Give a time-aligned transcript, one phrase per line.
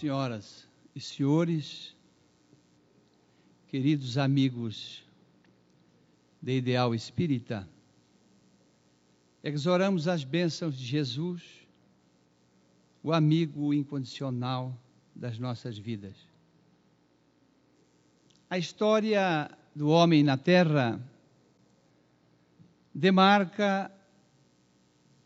[0.00, 1.94] senhoras e senhores,
[3.68, 5.04] queridos amigos
[6.40, 7.68] de Ideal Espírita,
[9.44, 11.42] exoramos as bênçãos de Jesus,
[13.02, 14.74] o amigo incondicional
[15.14, 16.16] das nossas vidas.
[18.48, 20.98] A história do homem na terra
[22.94, 23.92] demarca,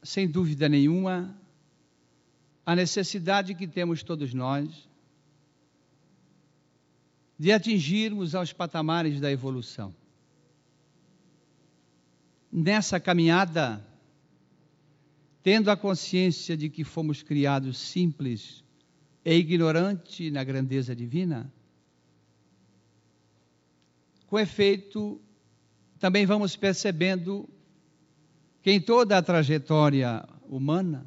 [0.03, 1.33] sem dúvida nenhuma,
[2.65, 4.89] a necessidade que temos todos nós
[7.39, 9.95] de atingirmos aos patamares da evolução.
[12.51, 13.85] Nessa caminhada,
[15.43, 18.65] tendo a consciência de que fomos criados simples
[19.25, 21.53] e ignorantes na grandeza divina,
[24.27, 25.21] com efeito,
[25.99, 27.49] também vamos percebendo
[28.63, 31.05] que em toda a trajetória humana,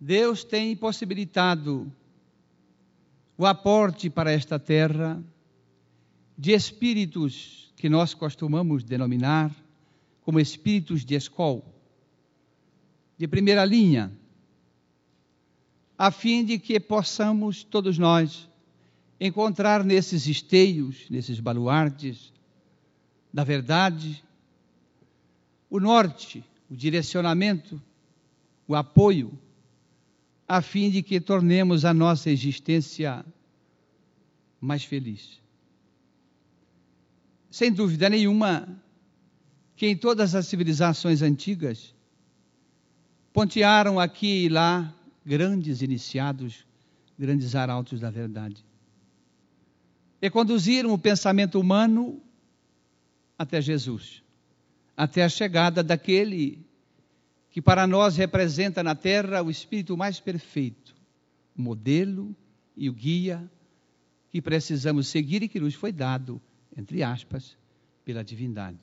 [0.00, 1.92] Deus tem possibilitado
[3.36, 5.22] o aporte para esta terra
[6.36, 9.54] de espíritos que nós costumamos denominar
[10.22, 11.64] como espíritos de escola,
[13.16, 14.12] de primeira linha,
[15.96, 18.48] a fim de que possamos todos nós
[19.20, 22.32] encontrar nesses esteios, nesses baluartes
[23.32, 24.22] da verdade,
[25.68, 27.82] o norte, o direcionamento,
[28.66, 29.36] o apoio
[30.48, 33.24] a fim de que tornemos a nossa existência
[34.58, 35.42] mais feliz.
[37.50, 38.66] Sem dúvida nenhuma,
[39.76, 41.94] que em todas as civilizações antigas
[43.32, 46.66] pontearam aqui e lá grandes iniciados,
[47.18, 48.64] grandes arautos da verdade.
[50.20, 52.20] E conduziram o pensamento humano
[53.38, 54.22] até Jesus,
[54.96, 56.66] até a chegada daquele
[57.50, 60.94] que para nós representa na terra o espírito mais perfeito,
[61.56, 62.34] o modelo
[62.76, 63.50] e o guia
[64.30, 66.40] que precisamos seguir e que nos foi dado,
[66.76, 67.56] entre aspas,
[68.04, 68.78] pela divindade.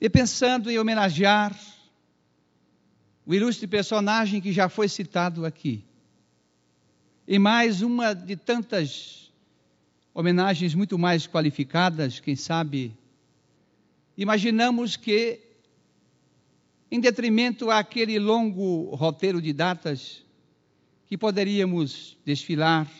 [0.00, 1.58] E pensando em homenagear
[3.24, 5.84] o ilustre personagem que já foi citado aqui,
[7.26, 9.32] e mais uma de tantas
[10.14, 12.96] homenagens muito mais qualificadas, quem sabe,
[14.16, 15.45] imaginamos que
[16.90, 20.24] em detrimento àquele longo roteiro de datas
[21.06, 22.90] que poderíamos desfilar,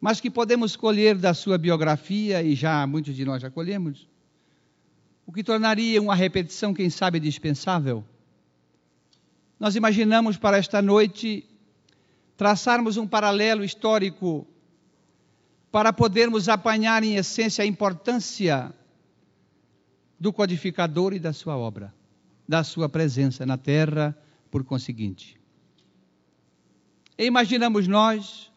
[0.00, 4.08] mas que podemos colher da sua biografia, e já muitos de nós já colhemos,
[5.26, 8.04] o que tornaria uma repetição, quem sabe, dispensável.
[9.60, 11.44] Nós imaginamos para esta noite
[12.36, 14.46] traçarmos um paralelo histórico
[15.70, 18.72] para podermos apanhar em essência a importância
[20.18, 21.97] do codificador e da sua obra
[22.48, 24.16] da sua presença na terra,
[24.50, 25.38] por conseguinte.
[27.18, 28.50] E imaginamos nós,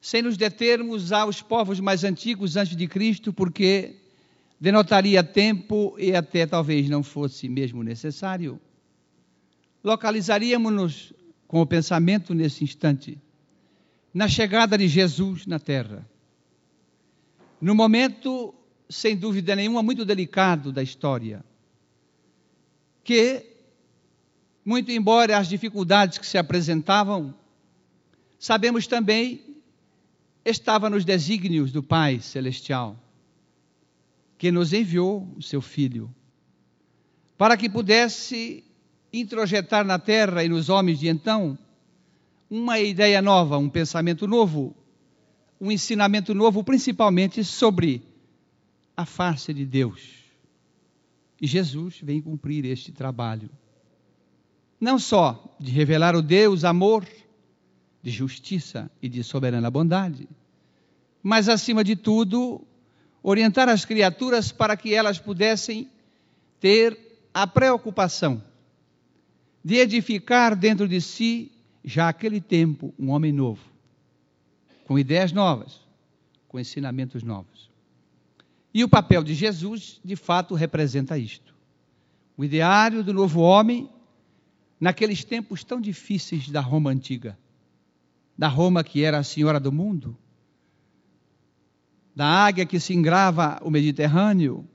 [0.00, 3.96] sem nos determos aos povos mais antigos antes de Cristo, porque
[4.60, 8.60] denotaria tempo e até talvez não fosse mesmo necessário,
[9.82, 11.12] localizaríamos-nos
[11.48, 13.18] com o pensamento nesse instante
[14.14, 16.06] na chegada de Jesus na terra.
[17.60, 18.54] No momento,
[18.88, 21.42] sem dúvida nenhuma, muito delicado da história
[23.04, 23.44] que,
[24.64, 27.34] muito embora as dificuldades que se apresentavam,
[28.38, 29.40] sabemos também
[30.44, 32.96] estava nos desígnios do Pai Celestial,
[34.38, 36.12] que nos enviou o seu Filho,
[37.36, 38.64] para que pudesse
[39.12, 41.58] introjetar na terra e nos homens de então
[42.48, 44.76] uma ideia nova, um pensamento novo,
[45.60, 48.02] um ensinamento novo, principalmente sobre
[48.96, 50.21] a face de Deus
[51.42, 53.50] e Jesus vem cumprir este trabalho.
[54.80, 57.04] Não só de revelar o Deus amor,
[58.00, 60.28] de justiça e de soberana bondade,
[61.20, 62.64] mas acima de tudo,
[63.24, 65.90] orientar as criaturas para que elas pudessem
[66.60, 68.40] ter a preocupação
[69.64, 71.50] de edificar dentro de si,
[71.84, 73.64] já aquele tempo, um homem novo,
[74.84, 75.80] com ideias novas,
[76.46, 77.71] com ensinamentos novos.
[78.74, 81.54] E o papel de Jesus, de fato, representa isto.
[82.36, 83.90] O ideário do novo homem,
[84.80, 87.38] naqueles tempos tão difíceis da Roma antiga,
[88.36, 90.16] da Roma que era a senhora do mundo,
[92.16, 94.66] da águia que se engrava o Mediterrâneo,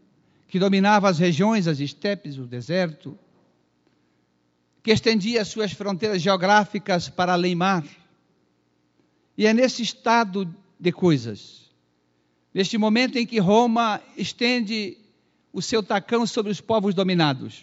[0.48, 3.18] que dominava as regiões, as estepes, o deserto,
[4.84, 7.84] que estendia suas fronteiras geográficas para além mar.
[9.38, 11.67] E é nesse estado de coisas
[12.58, 14.98] neste momento em que Roma estende
[15.54, 17.62] o seu tacão sobre os povos dominados,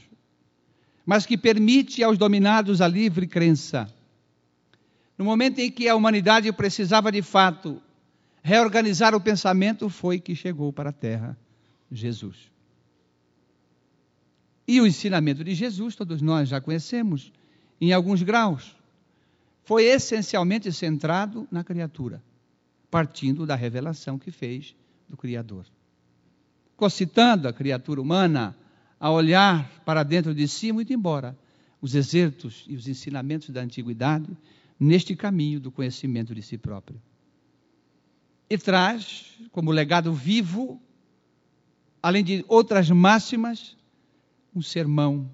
[1.05, 3.93] mas que permite aos dominados a livre crença,
[5.19, 7.83] no momento em que a humanidade precisava de fato
[8.41, 11.37] reorganizar o pensamento, foi que chegou para a terra
[11.91, 12.49] Jesus.
[14.65, 17.33] E o ensinamento de Jesus, todos nós já conhecemos,
[17.81, 18.77] em alguns graus,
[19.65, 22.23] foi essencialmente centrado na criatura,
[22.89, 24.77] partindo da revelação que fez
[25.15, 25.65] do Criador.
[26.77, 28.57] Concitando a criatura humana
[28.99, 31.39] a olhar para dentro de si, muito embora
[31.81, 34.27] os exertos e os ensinamentos da antiguidade
[34.79, 37.01] neste caminho do conhecimento de si próprio.
[38.51, 40.81] E traz como legado vivo,
[42.03, 43.77] além de outras máximas,
[44.55, 45.31] um sermão,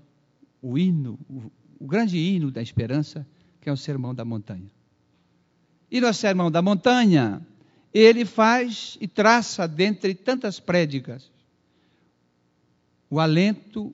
[0.61, 3.27] o hino, o, o grande hino da esperança,
[3.61, 4.71] que é o sermão da montanha.
[5.91, 7.45] E no sermão da montanha,
[7.93, 11.31] ele faz e traça, dentre tantas prédicas,
[13.09, 13.93] o alento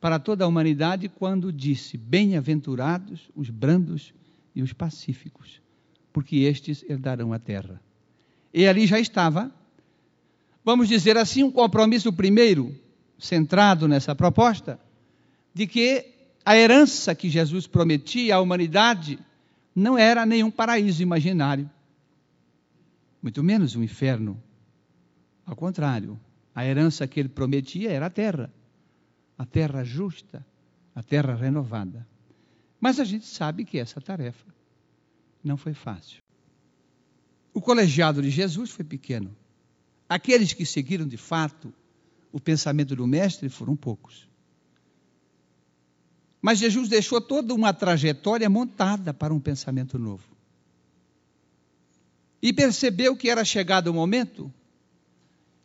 [0.00, 4.12] para toda a humanidade quando disse: Bem-aventurados os brandos
[4.54, 5.60] e os pacíficos,
[6.12, 7.80] porque estes herdarão a terra.
[8.52, 9.50] E ali já estava,
[10.64, 12.74] vamos dizer assim, um compromisso primeiro
[13.18, 14.78] centrado nessa proposta,
[15.52, 16.04] de que
[16.44, 19.18] a herança que Jesus prometia à humanidade
[19.74, 21.68] não era nenhum paraíso imaginário,
[23.24, 24.38] muito menos um inferno.
[25.46, 26.20] Ao contrário,
[26.54, 28.52] a herança que ele prometia era a terra,
[29.38, 30.44] a terra justa,
[30.94, 32.06] a terra renovada.
[32.78, 34.44] Mas a gente sabe que essa tarefa
[35.42, 36.22] não foi fácil.
[37.54, 39.34] O colegiado de Jesus foi pequeno.
[40.06, 41.72] Aqueles que seguiram de fato
[42.30, 44.28] o pensamento do Mestre foram poucos.
[46.42, 50.33] Mas Jesus deixou toda uma trajetória montada para um pensamento novo.
[52.44, 54.52] E percebeu que era chegado o momento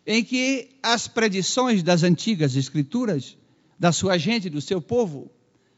[0.07, 3.37] em que as predições das antigas escrituras,
[3.77, 5.29] da sua gente, do seu povo,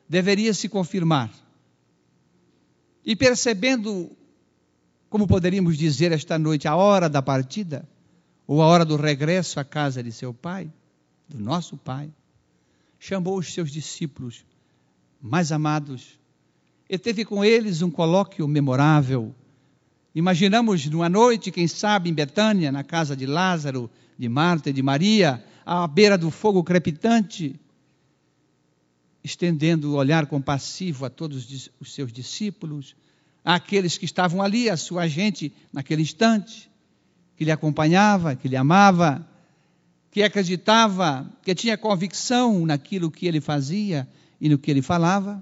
[0.07, 1.33] deveriam se confirmar.
[3.03, 4.15] E percebendo,
[5.09, 7.83] como poderíamos dizer esta noite, a hora da partida,
[8.45, 10.71] ou a hora do regresso à casa de seu pai,
[11.27, 12.13] do nosso Pai,
[12.99, 14.45] chamou os seus discípulos
[15.19, 16.19] mais amados
[16.87, 19.33] e teve com eles um colóquio memorável.
[20.13, 24.83] Imaginamos numa noite, quem sabe, em Betânia, na casa de Lázaro, de Marta e de
[24.83, 27.57] Maria, à beira do fogo crepitante,
[29.23, 32.93] estendendo o olhar compassivo a todos os seus discípulos,
[33.43, 36.69] àqueles que estavam ali, a sua gente naquele instante,
[37.37, 39.25] que lhe acompanhava, que lhe amava,
[40.11, 44.05] que acreditava, que tinha convicção naquilo que ele fazia
[44.41, 45.41] e no que ele falava,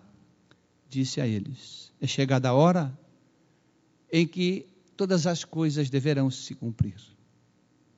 [0.87, 2.98] disse a eles: É chegada a hora
[4.11, 4.65] em que
[4.95, 6.95] todas as coisas deverão se cumprir,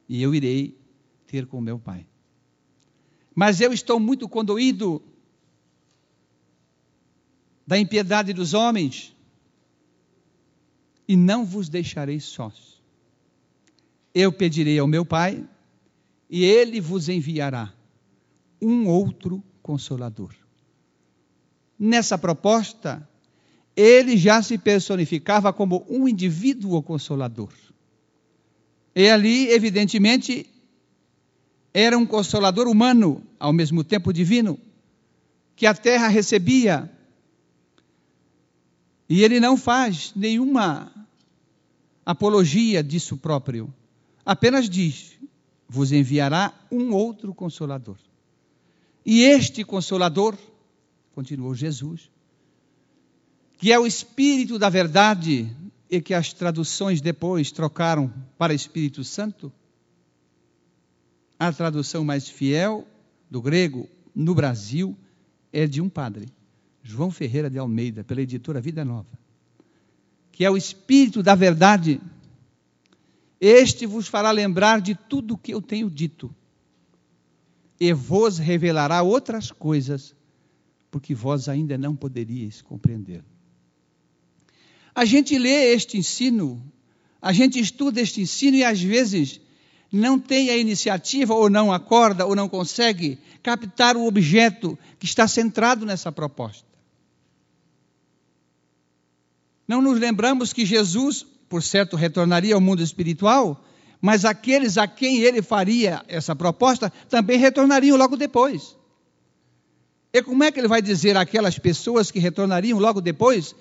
[0.07, 0.77] e eu irei
[1.25, 2.05] ter com meu Pai.
[3.33, 5.01] Mas eu estou muito condoído
[7.65, 9.15] da impiedade dos homens,
[11.07, 12.81] e não vos deixarei sós.
[14.13, 15.47] Eu pedirei ao meu Pai,
[16.29, 17.73] e ele vos enviará
[18.61, 20.33] um outro consolador.
[21.79, 23.09] Nessa proposta,
[23.81, 27.51] ele já se personificava como um indivíduo consolador.
[28.95, 30.47] E ali, evidentemente,
[31.73, 34.59] era um consolador humano, ao mesmo tempo divino,
[35.55, 36.91] que a terra recebia.
[39.09, 40.91] E ele não faz nenhuma
[42.05, 43.73] apologia disso próprio,
[44.25, 45.13] apenas diz:
[45.67, 47.97] vos enviará um outro consolador.
[49.05, 50.38] E este consolador,
[51.15, 52.11] continuou Jesus,
[53.62, 55.56] que é o Espírito da Verdade
[55.88, 59.53] e que as traduções depois trocaram para Espírito Santo,
[61.38, 62.88] a tradução mais fiel
[63.30, 64.98] do grego no Brasil
[65.53, 66.27] é de um padre,
[66.82, 69.20] João Ferreira de Almeida, pela editora Vida Nova,
[70.32, 72.01] que é o Espírito da Verdade
[73.39, 76.34] este vos fará lembrar de tudo o que eu tenho dito,
[77.80, 80.15] e vos revelará outras coisas,
[80.89, 83.24] porque vós ainda não poderíeis compreender.
[84.93, 86.62] A gente lê este ensino,
[87.21, 89.39] a gente estuda este ensino e às vezes
[89.91, 95.27] não tem a iniciativa, ou não acorda, ou não consegue captar o objeto que está
[95.27, 96.65] centrado nessa proposta.
[99.67, 103.62] Não nos lembramos que Jesus por certo, retornaria ao mundo espiritual,
[104.00, 108.74] mas aqueles a quem ele faria essa proposta também retornariam logo depois.
[110.13, 113.53] E como é que ele vai dizer àquelas pessoas que retornariam logo depois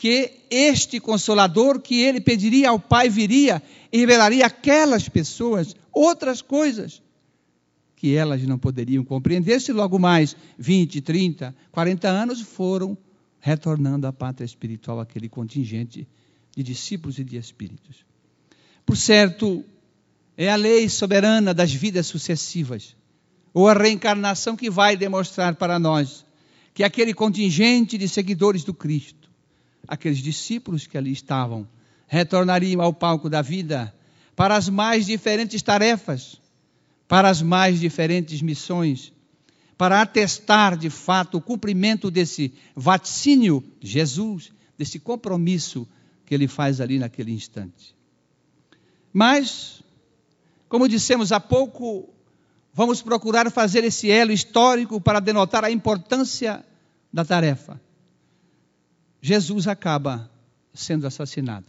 [0.00, 7.02] que este consolador que ele pediria ao Pai viria e revelaria àquelas pessoas outras coisas
[7.96, 12.96] que elas não poderiam compreender se logo mais 20, 30, 40 anos foram
[13.40, 16.08] retornando à pátria espiritual aquele contingente
[16.56, 18.06] de discípulos e de espíritos.
[18.86, 19.62] Por certo,
[20.34, 22.96] é a lei soberana das vidas sucessivas,
[23.52, 26.24] ou a reencarnação que vai demonstrar para nós
[26.72, 29.19] que aquele contingente de seguidores do Cristo,
[29.86, 31.68] aqueles discípulos que ali estavam,
[32.06, 33.94] retornariam ao palco da vida
[34.34, 36.40] para as mais diferentes tarefas,
[37.06, 39.12] para as mais diferentes missões,
[39.76, 45.86] para atestar de fato o cumprimento desse vaticínio de Jesus, desse compromisso
[46.24, 47.94] que ele faz ali naquele instante.
[49.12, 49.82] Mas,
[50.68, 52.08] como dissemos há pouco,
[52.72, 56.64] vamos procurar fazer esse elo histórico para denotar a importância
[57.12, 57.80] da tarefa.
[59.20, 60.30] Jesus acaba
[60.72, 61.66] sendo assassinado.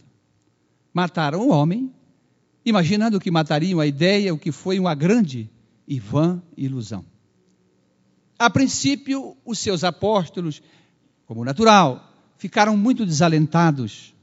[0.92, 1.92] Mataram um homem,
[2.64, 5.50] imaginando que matariam a ideia, o que foi uma grande
[5.86, 7.04] e vã ilusão.
[8.38, 10.62] A princípio, os seus apóstolos,
[11.26, 14.14] como natural, ficaram muito desalentados,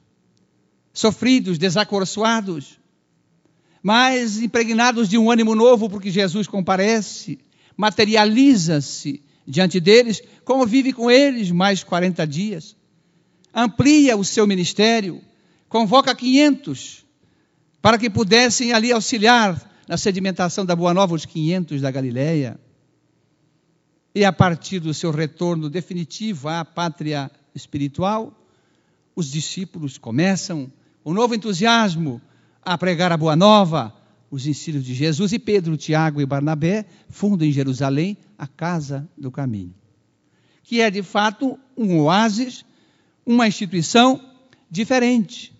[0.93, 2.79] sofridos, desacorçoados,
[3.81, 7.39] mas impregnados de um ânimo novo, porque Jesus comparece,
[7.77, 12.75] materializa-se diante deles, convive com eles mais 40 dias,
[13.53, 15.21] amplia o seu ministério,
[15.67, 17.05] convoca 500
[17.81, 22.59] para que pudessem ali auxiliar na sedimentação da Boa Nova os 500 da Galileia.
[24.13, 28.33] E a partir do seu retorno definitivo à pátria espiritual,
[29.15, 30.71] os discípulos começam
[31.05, 32.21] um novo entusiasmo
[32.61, 33.93] a pregar a Boa Nova,
[34.29, 39.31] os ensinos de Jesus, e Pedro, Tiago e Barnabé fundam em Jerusalém a Casa do
[39.31, 39.73] Caminho,
[40.63, 42.63] que é de fato um oásis,
[43.29, 44.19] uma instituição
[44.71, 45.53] diferente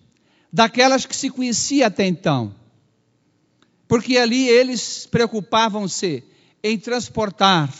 [0.52, 2.52] daquelas que se conhecia até então.
[3.86, 6.24] Porque ali eles preocupavam-se
[6.64, 7.72] em transportar,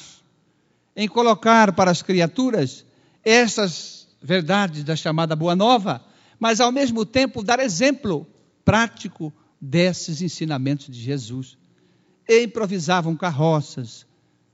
[0.94, 2.86] em colocar para as criaturas
[3.24, 6.00] essas verdades da chamada Boa Nova,
[6.38, 8.24] mas ao mesmo tempo dar exemplo
[8.64, 11.58] prático desses ensinamentos de Jesus.
[12.28, 14.06] E improvisavam carroças,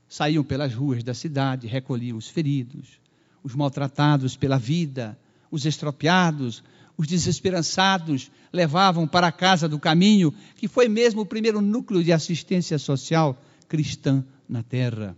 [0.09, 2.99] saíam pelas ruas da cidade, recolhiam os feridos,
[3.43, 5.15] os maltratados pela vida,
[5.51, 6.63] os estropiados,
[6.97, 12.11] os desesperançados levavam para a casa do caminho, que foi mesmo o primeiro núcleo de
[12.11, 15.15] assistência social cristã na terra.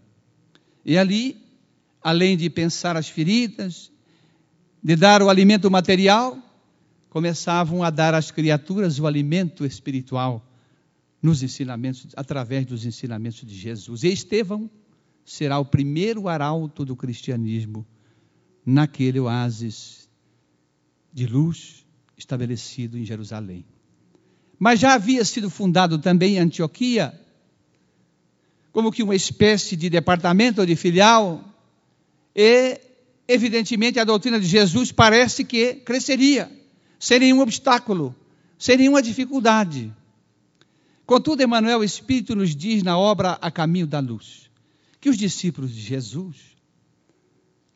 [0.83, 1.37] E ali,
[2.01, 3.91] além de pensar as feridas,
[4.83, 6.37] de dar o alimento material,
[7.09, 10.45] começavam a dar às criaturas o alimento espiritual
[11.21, 14.03] nos ensinamentos, através dos ensinamentos de Jesus.
[14.03, 14.69] E Estevão
[15.25, 17.85] será o primeiro arauto do cristianismo
[18.65, 19.98] naquele oásis
[21.13, 21.85] de luz
[22.17, 23.65] estabelecido em Jerusalém.
[24.57, 27.17] Mas já havia sido fundado também em Antioquia,
[28.71, 31.43] como que uma espécie de departamento ou de filial,
[32.35, 32.79] e
[33.27, 36.51] evidentemente a doutrina de Jesus parece que cresceria,
[36.99, 38.15] sem nenhum obstáculo,
[38.57, 39.93] sem nenhuma dificuldade.
[41.05, 44.49] Contudo, Emmanuel, o Espírito nos diz na obra A Caminho da Luz,
[44.99, 46.35] que os discípulos de Jesus,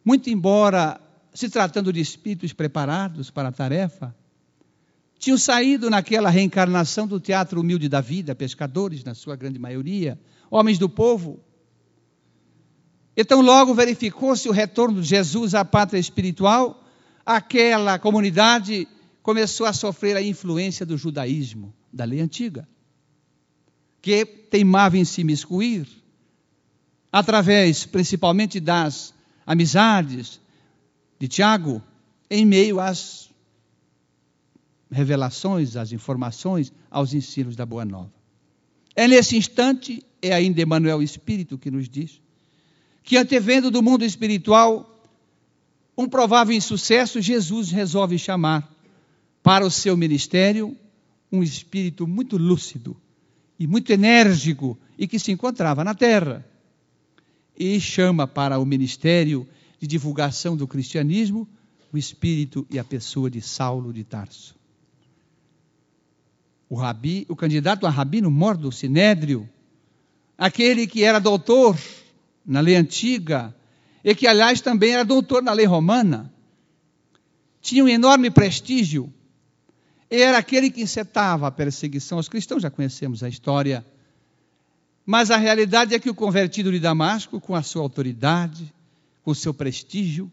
[0.03, 0.99] muito embora
[1.33, 4.15] se tratando de espíritos preparados para a tarefa,
[5.17, 10.19] tinham saído naquela reencarnação do teatro humilde da vida, pescadores, na sua grande maioria,
[10.51, 11.39] homens do povo.
[13.15, 16.83] Então, logo verificou-se o retorno de Jesus à pátria espiritual,
[17.25, 18.87] aquela comunidade
[19.21, 22.67] começou a sofrer a influência do judaísmo, da lei antiga,
[24.01, 25.87] que teimava em se miscuir,
[27.09, 29.13] através principalmente das
[29.45, 30.41] amizades,
[31.19, 31.81] de Tiago
[32.29, 33.29] em meio às
[34.91, 38.11] revelações, às informações, aos ensinos da Boa Nova.
[38.95, 42.21] É nesse instante, é ainda Emmanuel Espírito que nos diz,
[43.03, 44.89] que antevendo do mundo espiritual
[45.97, 48.71] um provável insucesso, Jesus resolve chamar
[49.43, 50.75] para o seu ministério
[51.31, 52.95] um espírito muito lúcido
[53.59, 56.45] e muito enérgico e que se encontrava na terra.
[57.57, 59.47] E chama para o ministério
[59.83, 61.45] de divulgação do cristianismo,
[61.91, 64.55] o espírito e a pessoa de Saulo de Tarso.
[66.69, 69.47] O, rabi, o candidato a rabino mor do Sinédrio,
[70.37, 71.77] aquele que era doutor
[72.45, 73.53] na lei antiga
[74.05, 76.33] e que, aliás, também era doutor na lei romana,
[77.59, 79.13] tinha um enorme prestígio.
[80.09, 83.85] Era aquele que incitava a perseguição aos cristãos, já conhecemos a história.
[85.05, 88.73] Mas a realidade é que o convertido de Damasco, com a sua autoridade,
[89.23, 90.31] com seu prestígio,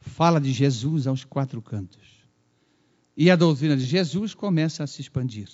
[0.00, 2.00] fala de Jesus aos quatro cantos.
[3.16, 5.48] E a doutrina de Jesus começa a se expandir.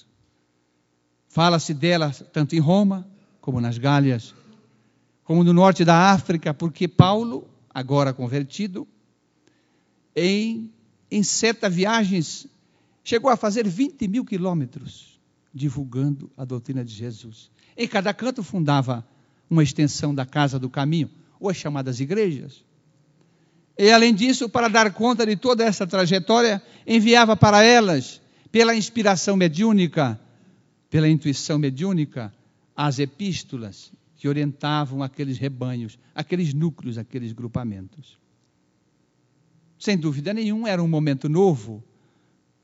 [1.29, 3.07] Fala-se dela tanto em Roma,
[3.41, 4.35] como nas Gálias,
[5.25, 8.89] como no norte da África, porque Paulo, agora convertido,
[10.17, 10.73] em,
[11.11, 12.47] em certas viagens,
[13.05, 15.19] chegou a fazer 20 mil quilômetros
[15.53, 17.51] divulgando a doutrina de Jesus.
[17.77, 19.07] Em cada canto fundava
[19.51, 22.65] uma extensão da Casa do Caminho, ou as chamadas igrejas.
[23.79, 28.21] E além disso, para dar conta de toda essa trajetória, enviava para elas,
[28.51, 30.21] pela inspiração mediúnica,
[30.91, 32.35] pela intuição mediúnica,
[32.75, 38.19] as epístolas que orientavam aqueles rebanhos, aqueles núcleos, aqueles grupamentos.
[39.79, 41.85] Sem dúvida nenhuma, era um momento novo,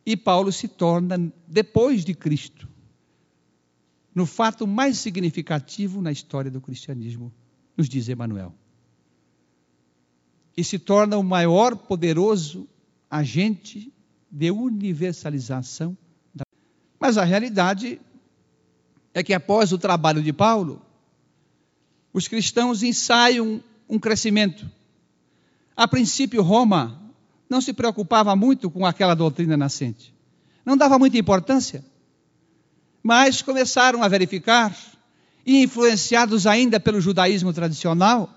[0.04, 2.68] e Paulo se torna, depois de Cristo,
[4.12, 7.32] no fato mais significativo na história do cristianismo,
[7.76, 8.52] nos diz Emmanuel
[10.56, 12.68] e se torna o maior poderoso
[13.10, 13.92] agente
[14.30, 15.96] de universalização.
[16.98, 18.00] Mas a realidade
[19.12, 20.82] é que após o trabalho de Paulo,
[22.12, 24.68] os cristãos ensaiam um crescimento.
[25.76, 27.00] A princípio, Roma
[27.48, 30.14] não se preocupava muito com aquela doutrina nascente,
[30.64, 31.84] não dava muita importância,
[33.02, 34.74] mas começaram a verificar,
[35.46, 38.32] e influenciados ainda pelo judaísmo tradicional,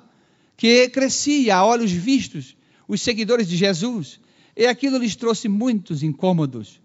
[0.58, 4.20] que crescia a olhos vistos os seguidores de Jesus,
[4.56, 6.82] e aquilo lhes trouxe muitos incômodos,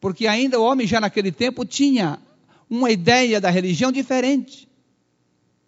[0.00, 2.18] porque ainda o homem já naquele tempo tinha
[2.68, 4.68] uma ideia da religião diferente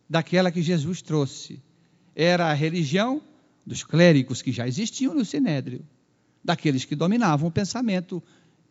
[0.08, 1.62] daquela que Jesus trouxe.
[2.14, 3.20] Era a religião
[3.64, 5.84] dos clérigos que já existiam no Sinédrio,
[6.42, 8.22] daqueles que dominavam o pensamento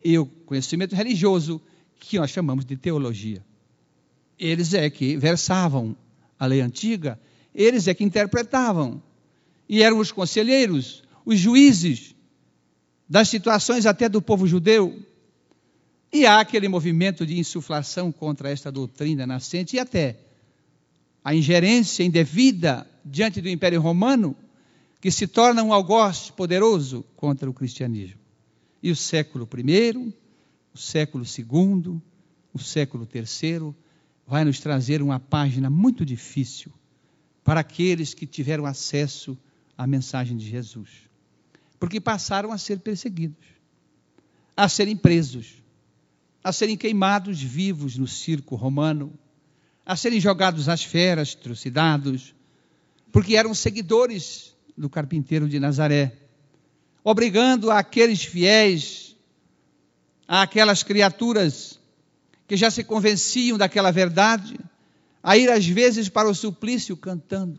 [0.04, 1.60] e o conhecimento religioso,
[1.98, 3.44] que nós chamamos de teologia.
[4.38, 5.96] Eles é que versavam
[6.38, 7.18] a lei antiga
[7.56, 9.02] eles é que interpretavam.
[9.66, 12.14] E eram os conselheiros, os juízes
[13.08, 15.02] das situações até do povo judeu.
[16.12, 20.18] E há aquele movimento de insuflação contra esta doutrina nascente e até
[21.24, 24.36] a ingerência indevida diante do Império Romano,
[25.00, 28.20] que se torna um algoz poderoso contra o cristianismo.
[28.82, 30.14] E o século I,
[30.72, 32.00] o século II,
[32.52, 33.74] o século III
[34.26, 36.70] vai nos trazer uma página muito difícil
[37.46, 39.38] para aqueles que tiveram acesso
[39.78, 40.88] à mensagem de Jesus.
[41.78, 43.46] Porque passaram a ser perseguidos,
[44.56, 45.62] a serem presos,
[46.42, 49.16] a serem queimados vivos no circo romano,
[49.84, 52.34] a serem jogados às feras, trucidados,
[53.12, 56.14] porque eram seguidores do carpinteiro de Nazaré,
[57.04, 59.14] obrigando aqueles fiéis,
[60.26, 61.78] aquelas criaturas
[62.48, 64.58] que já se convenciam daquela verdade,
[65.26, 67.58] a ir às vezes para o suplício cantando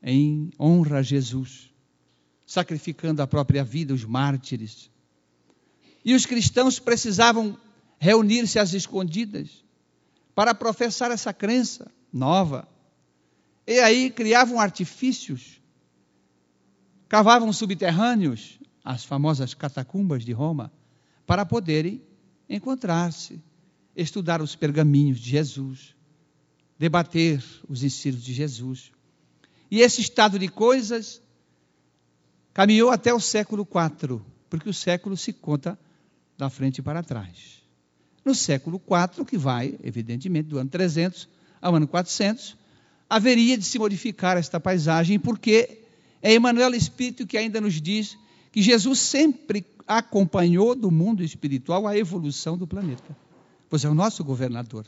[0.00, 1.74] em honra a Jesus,
[2.46, 4.88] sacrificando a própria vida, os mártires.
[6.04, 7.58] E os cristãos precisavam
[7.98, 9.64] reunir-se às escondidas
[10.32, 12.68] para professar essa crença nova.
[13.66, 15.60] E aí criavam artifícios,
[17.08, 20.70] cavavam subterrâneos, as famosas catacumbas de Roma,
[21.26, 22.00] para poderem
[22.48, 23.42] encontrar-se,
[23.96, 25.98] estudar os pergaminhos de Jesus
[26.80, 28.90] debater os ensinos de Jesus.
[29.70, 31.20] E esse estado de coisas
[32.54, 35.78] caminhou até o século IV, porque o século se conta
[36.38, 37.60] da frente para trás.
[38.24, 41.28] No século IV, que vai, evidentemente, do ano 300
[41.60, 42.56] ao ano 400,
[43.10, 45.82] haveria de se modificar esta paisagem, porque
[46.22, 48.16] é Emmanuel Espírito que ainda nos diz
[48.50, 53.14] que Jesus sempre acompanhou do mundo espiritual a evolução do planeta,
[53.68, 54.86] pois é o nosso governador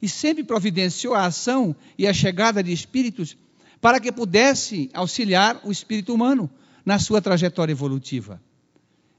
[0.00, 3.36] e sempre providenciou a ação e a chegada de espíritos
[3.80, 6.50] para que pudesse auxiliar o espírito humano
[6.84, 8.40] na sua trajetória evolutiva.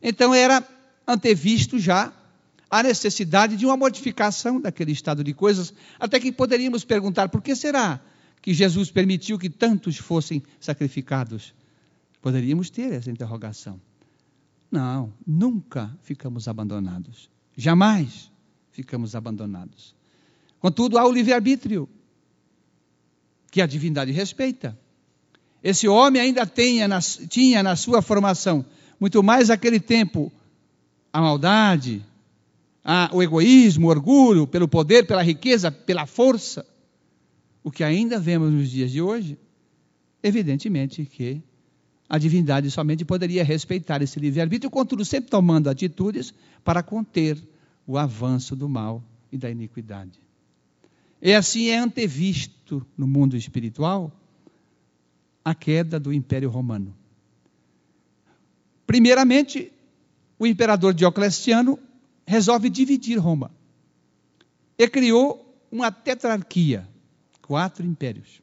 [0.01, 0.65] Então era
[1.07, 2.13] antevisto já
[2.69, 7.55] a necessidade de uma modificação daquele estado de coisas, até que poderíamos perguntar por que
[7.55, 7.99] será
[8.41, 11.53] que Jesus permitiu que tantos fossem sacrificados?
[12.21, 13.81] Poderíamos ter essa interrogação.
[14.71, 17.29] Não, nunca ficamos abandonados.
[17.57, 18.31] Jamais
[18.71, 19.95] ficamos abandonados.
[20.59, 21.87] Contudo, há o livre-arbítrio,
[23.51, 24.77] que a divindade respeita.
[25.63, 28.65] Esse homem ainda tinha na, tinha na sua formação,
[28.99, 30.31] muito mais aquele tempo,
[31.11, 32.05] a maldade,
[32.83, 36.65] a, o egoísmo, o orgulho, pelo poder, pela riqueza, pela força.
[37.63, 39.37] O que ainda vemos nos dias de hoje,
[40.23, 41.41] evidentemente que
[42.07, 47.37] a divindade somente poderia respeitar esse livre-arbítrio, contudo, sempre tomando atitudes para conter
[47.85, 50.19] o avanço do mal e da iniquidade.
[51.21, 54.11] E assim é antevisto no mundo espiritual
[55.43, 56.95] a queda do Império Romano.
[58.85, 59.71] Primeiramente,
[60.37, 61.77] o imperador Diocleciano
[62.25, 63.51] resolve dividir Roma
[64.77, 66.87] e criou uma tetrarquia,
[67.41, 68.41] quatro impérios.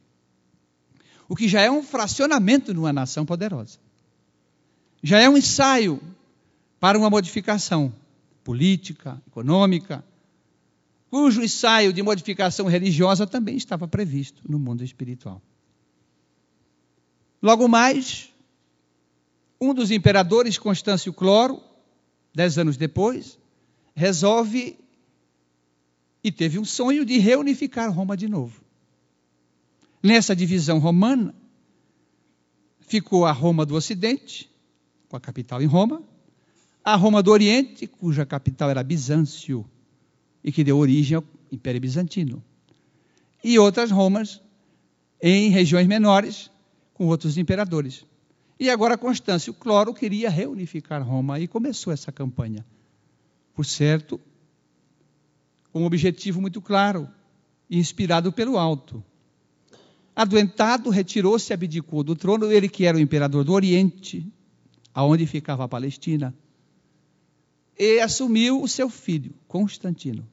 [1.29, 3.79] O que já é um fracionamento numa nação poderosa.
[5.03, 6.01] já é um ensaio
[6.79, 7.93] para uma modificação
[8.45, 10.05] política, econômica,
[11.17, 15.41] cujo ensaio de modificação religiosa também estava previsto no mundo espiritual.
[17.43, 18.31] Logo mais,
[19.59, 21.63] um dos imperadores, Constâncio Cloro,
[22.35, 23.39] dez anos depois,
[23.95, 24.79] resolve
[26.23, 28.61] e teve um sonho de reunificar Roma de novo.
[30.03, 31.35] Nessa divisão romana,
[32.79, 34.51] ficou a Roma do Ocidente,
[35.09, 36.03] com a capital em Roma,
[36.85, 39.65] a Roma do Oriente, cuja capital era Bizâncio,
[40.47, 42.41] e que deu origem ao Império Bizantino,
[43.43, 44.41] e outras Romas
[45.21, 46.49] em regiões menores,
[46.95, 48.07] com outros imperadores.
[48.59, 52.65] E agora Constâncio Cloro queria reunificar Roma e começou essa campanha.
[53.55, 54.21] Por certo,
[55.73, 57.09] com um objetivo muito claro
[57.69, 59.03] inspirado pelo alto.
[60.15, 64.25] Adoentado, retirou-se e abdicou do trono, ele que era o imperador do Oriente,
[64.95, 66.33] aonde ficava a Palestina,
[67.79, 70.27] e assumiu o seu filho, Constantino.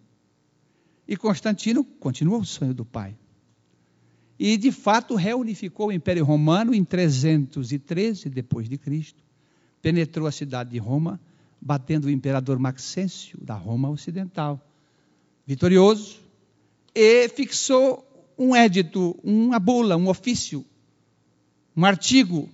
[1.07, 3.17] E Constantino continuou o sonho do pai.
[4.39, 9.21] E de fato reunificou o Império Romano em 313 depois de Cristo.
[9.81, 11.19] Penetrou a cidade de Roma,
[11.61, 14.59] batendo o imperador Maxêncio da Roma Ocidental,
[15.45, 16.19] vitorioso,
[16.95, 18.05] e fixou
[18.37, 20.65] um édito, uma bula, um ofício,
[21.75, 22.49] um artigo,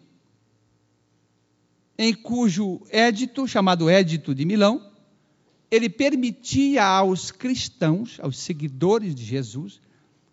[1.97, 4.88] em cujo édito, chamado Édito de Milão,
[5.71, 9.79] ele permitia aos cristãos, aos seguidores de Jesus,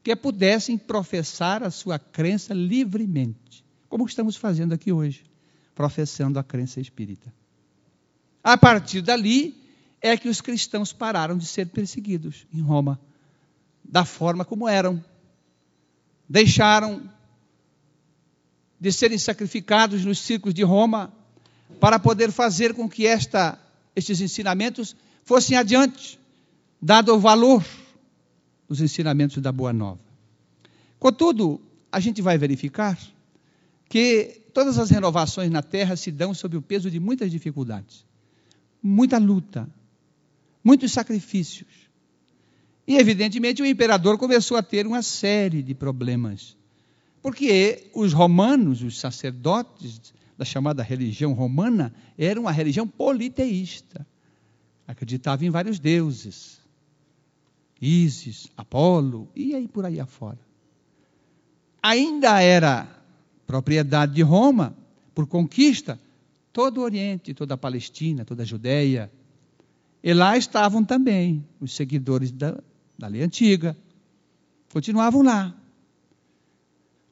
[0.02, 5.24] que pudessem professar a sua crença livremente, como estamos fazendo aqui hoje,
[5.74, 7.32] professando a crença espírita.
[8.42, 9.54] A partir dali
[10.00, 13.00] é que os cristãos pararam de ser perseguidos em Roma,
[13.84, 15.04] da forma como eram,
[16.28, 17.02] deixaram
[18.80, 21.12] de serem sacrificados nos círculos de Roma
[21.80, 23.58] para poder fazer com que esta,
[23.94, 24.94] estes ensinamentos
[25.26, 26.18] fossem adiante,
[26.80, 27.62] dado o valor
[28.68, 30.00] dos ensinamentos da Boa Nova.
[31.00, 31.60] Contudo,
[31.90, 32.96] a gente vai verificar
[33.88, 38.06] que todas as renovações na Terra se dão sob o peso de muitas dificuldades,
[38.80, 39.68] muita luta,
[40.62, 41.68] muitos sacrifícios.
[42.86, 46.56] E, evidentemente, o imperador começou a ter uma série de problemas.
[47.20, 54.06] Porque os romanos, os sacerdotes da chamada religião romana, eram uma religião politeísta.
[54.86, 56.60] Acreditavam em vários deuses.
[57.80, 60.38] Ísis, Apolo, e aí por aí afora.
[61.82, 62.88] Ainda era
[63.46, 64.76] propriedade de Roma,
[65.14, 66.00] por conquista,
[66.52, 69.10] todo o Oriente, toda a Palestina, toda a Judéia.
[70.02, 72.58] E lá estavam também os seguidores da,
[72.98, 73.76] da lei antiga,
[74.72, 75.54] continuavam lá.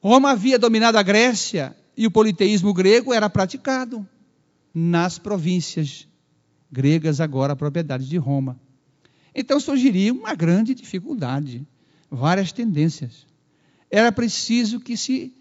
[0.01, 4.07] Roma havia dominado a Grécia e o politeísmo grego era praticado
[4.73, 6.07] nas províncias
[6.75, 8.59] gregas, agora propriedades de Roma.
[9.33, 11.65] Então surgiria uma grande dificuldade,
[12.11, 13.25] várias tendências.
[13.89, 15.33] Era preciso que se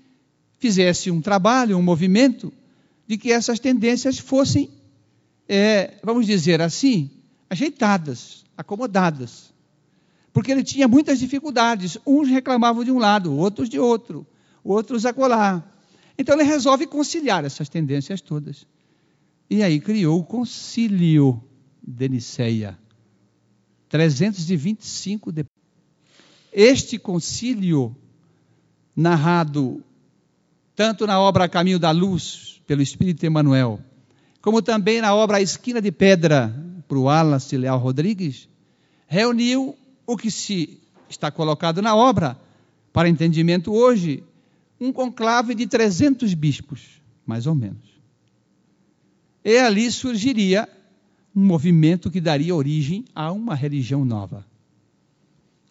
[0.59, 2.53] fizesse um trabalho, um movimento,
[3.07, 4.71] de que essas tendências fossem,
[5.49, 7.11] é, vamos dizer assim,
[7.51, 9.53] ajeitadas, acomodadas
[10.35, 11.97] porque ele tinha muitas dificuldades.
[12.05, 14.27] Uns reclamavam de um lado, outros de outro,
[14.65, 15.63] outros acolá.
[16.19, 18.67] Então ele resolve conciliar essas tendências todas.
[19.55, 21.41] E aí criou o Concílio
[21.81, 22.77] de Niceia,
[23.89, 25.55] 325 depois.
[26.53, 27.95] Este concílio,
[28.97, 29.81] narrado
[30.75, 33.79] tanto na obra Caminho da Luz, pelo Espírito Emmanuel,
[34.43, 36.53] como também na obra A Esquina de Pedra,
[36.89, 38.49] para o Wallace Leal Rodrigues,
[39.07, 42.37] reuniu o que se está colocado na obra,
[42.93, 44.25] para entendimento hoje,
[44.81, 47.94] um conclave de 300 bispos, mais ou menos.
[49.45, 50.69] E ali surgiria
[51.35, 54.47] um movimento que daria origem a uma religião nova,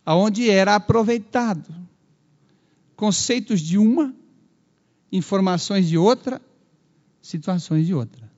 [0.05, 1.73] aonde era aproveitado
[2.95, 4.13] conceitos de uma,
[5.11, 6.41] informações de outra,
[7.21, 8.31] situações de outra.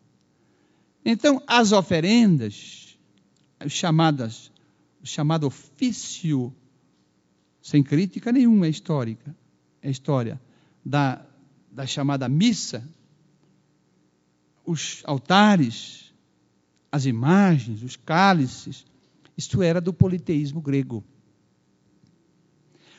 [1.03, 2.97] Então, as oferendas,
[3.67, 4.51] chamadas
[5.05, 6.51] o chamado ofício,
[7.61, 9.35] sem crítica nenhuma, é histórica,
[9.83, 10.41] é história,
[10.83, 11.23] da,
[11.71, 12.83] da chamada missa,
[14.65, 16.13] os altares,
[16.91, 18.85] as imagens, os cálices,
[19.37, 21.03] isto era do politeísmo grego.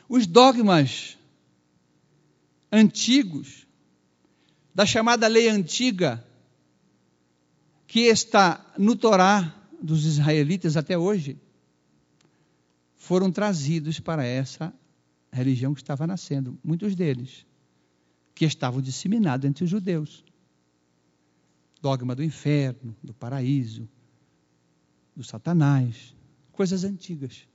[0.07, 1.17] Os dogmas
[2.71, 3.67] antigos,
[4.73, 6.23] da chamada lei antiga,
[7.87, 11.39] que está no Torá dos israelitas até hoje,
[12.95, 14.73] foram trazidos para essa
[15.31, 17.45] religião que estava nascendo, muitos deles,
[18.35, 20.23] que estavam disseminados entre os judeus.
[21.81, 23.87] Dogma do inferno, do paraíso,
[25.15, 26.15] do Satanás,
[26.51, 27.47] coisas antigas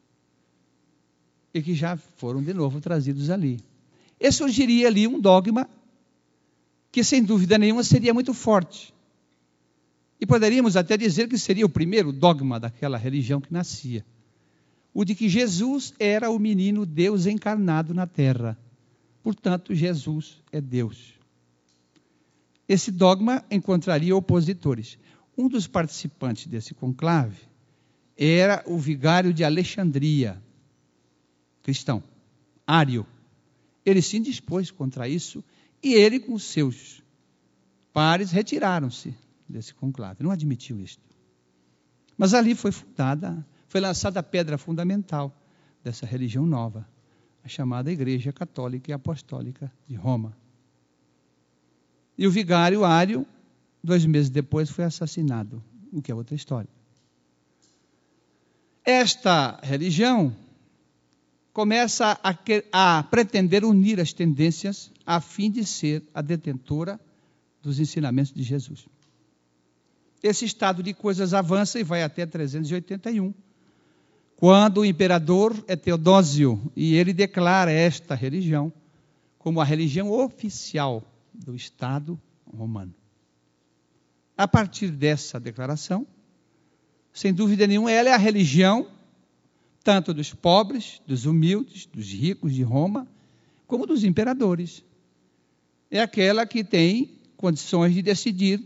[1.55, 3.61] e que já foram de novo trazidos ali.
[4.19, 5.69] E surgiria ali um dogma
[6.91, 8.95] que, sem dúvida nenhuma, seria muito forte.
[10.21, 14.05] E poderíamos até dizer que seria o primeiro dogma daquela religião que nascia:
[14.95, 18.57] o de que Jesus era o menino Deus encarnado na terra.
[19.23, 21.15] Portanto, Jesus é Deus.
[22.69, 24.99] Esse dogma encontraria opositores.
[25.37, 27.39] Um dos participantes desse conclave
[28.17, 30.43] era o vigário de Alexandria,
[31.63, 32.03] cristão,
[32.67, 33.07] Ário.
[33.85, 35.43] Ele se indispôs contra isso
[35.83, 37.03] e ele com seus
[37.93, 39.15] pares retiraram-se
[39.49, 41.03] desse conclave, não admitiu isto.
[42.17, 45.35] Mas ali foi fundada, foi lançada a pedra fundamental
[45.83, 46.89] dessa religião nova,
[47.43, 50.37] a chamada Igreja Católica e Apostólica de Roma.
[52.17, 53.27] E o vigário Ário,
[53.83, 56.69] dois meses depois, foi assassinado, o que é outra história.
[58.85, 60.35] Esta religião
[61.53, 62.37] começa a,
[62.73, 66.99] a, pretender unir as tendências a fim de ser a detentora
[67.63, 68.87] dos ensinamentos de Jesus.
[70.23, 73.35] Esse estado de coisas avança e vai até 381,
[74.37, 78.73] quando o imperador é Teodósio e ele declara esta religião
[79.39, 82.95] como a religião oficial do Estado romano.
[84.37, 86.07] A partir dessa declaração,
[87.13, 88.89] sem dúvida nenhuma, ela é a religião
[89.83, 93.07] tanto dos pobres, dos humildes, dos ricos de Roma,
[93.67, 94.85] como dos imperadores.
[95.91, 98.63] É aquela que tem condições de decidir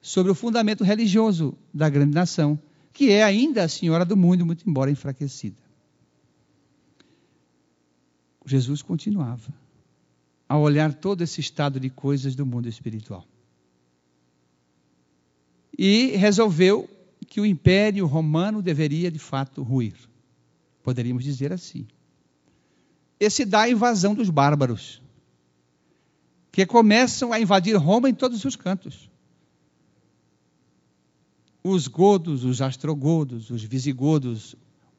[0.00, 2.58] sobre o fundamento religioso da grande nação,
[2.92, 5.60] que é ainda a senhora do mundo, muito embora enfraquecida.
[8.46, 9.52] Jesus continuava
[10.50, 13.24] a olhar todo esse estado de coisas do mundo espiritual.
[15.78, 16.90] E resolveu
[17.28, 19.94] que o império romano deveria de fato ruir.
[20.82, 21.86] Poderíamos dizer assim.
[23.20, 25.00] Esse dá a invasão dos bárbaros,
[26.50, 29.08] que começam a invadir Roma em todos os cantos.
[31.62, 34.56] Os godos, os astrogodos, os visigodos,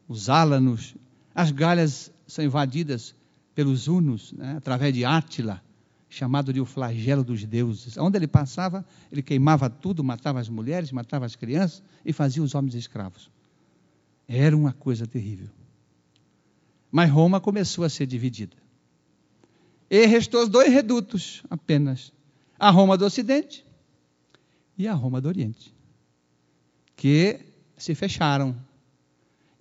[0.08, 0.96] os álanos,
[1.36, 3.14] as galhas são invadidas
[3.62, 5.62] pelos hunos, né, através de Átila,
[6.10, 7.96] chamado de o flagelo dos deuses.
[7.96, 12.56] Onde ele passava, ele queimava tudo, matava as mulheres, matava as crianças e fazia os
[12.56, 13.30] homens escravos.
[14.28, 15.48] Era uma coisa terrível.
[16.92, 18.58] Mas Roma começou a ser dividida.
[19.88, 22.12] E restou dois redutos apenas:
[22.58, 23.64] a Roma do Ocidente
[24.76, 25.72] e a Roma do Oriente,
[26.96, 27.40] que
[27.78, 28.56] se fecharam.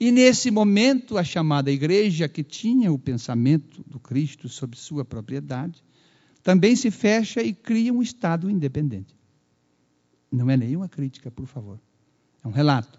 [0.00, 5.84] E nesse momento, a chamada igreja, que tinha o pensamento do Cristo sobre sua propriedade,
[6.42, 9.14] também se fecha e cria um Estado independente.
[10.32, 11.78] Não é nenhuma crítica, por favor.
[12.42, 12.98] É um relato.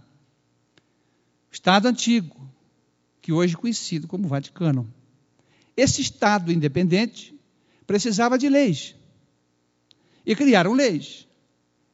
[1.50, 2.48] O Estado antigo,
[3.20, 4.88] que hoje é conhecido como Vaticano.
[5.76, 7.36] Esse Estado independente
[7.88, 8.96] precisava de leis.
[10.24, 11.28] E criaram leis,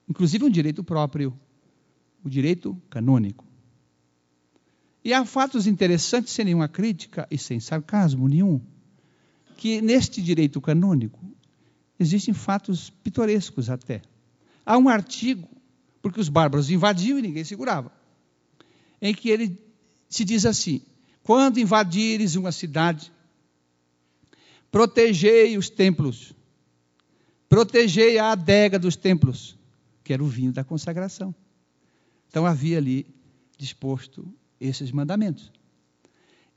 [0.10, 1.34] inclusive um direito próprio,
[2.26, 3.47] o direito canônico.
[5.08, 8.60] E há fatos interessantes, sem nenhuma crítica e sem sarcasmo nenhum,
[9.56, 11.18] que neste direito canônico
[11.98, 14.02] existem fatos pitorescos até.
[14.66, 15.48] Há um artigo,
[16.02, 17.90] porque os bárbaros invadiam e ninguém segurava,
[19.02, 19.58] em que ele
[20.10, 20.82] se diz assim:
[21.24, 23.10] quando invadires uma cidade,
[24.70, 26.34] protegei os templos,
[27.48, 29.58] protegei a adega dos templos,
[30.04, 31.34] que era o vinho da consagração.
[32.28, 33.08] Então havia ali
[33.58, 35.52] disposto esses mandamentos.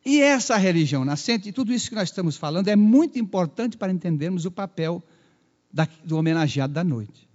[0.04, 3.92] E essa religião nascente, e tudo isso que nós estamos falando, é muito importante para
[3.92, 5.02] entendermos o papel
[5.72, 7.28] da, do homenageado da noite.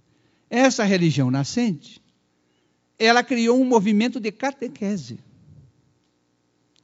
[0.50, 2.02] Essa religião nascente,
[2.98, 5.18] ela criou um movimento de catequese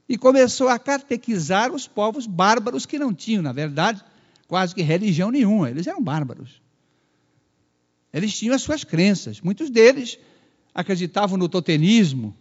[0.07, 4.03] e começou a catequizar os povos bárbaros que não tinham, na verdade,
[4.47, 6.61] quase que religião nenhuma, eles eram bárbaros.
[8.13, 10.19] Eles tinham as suas crenças, muitos deles
[10.73, 12.35] acreditavam no totenismo,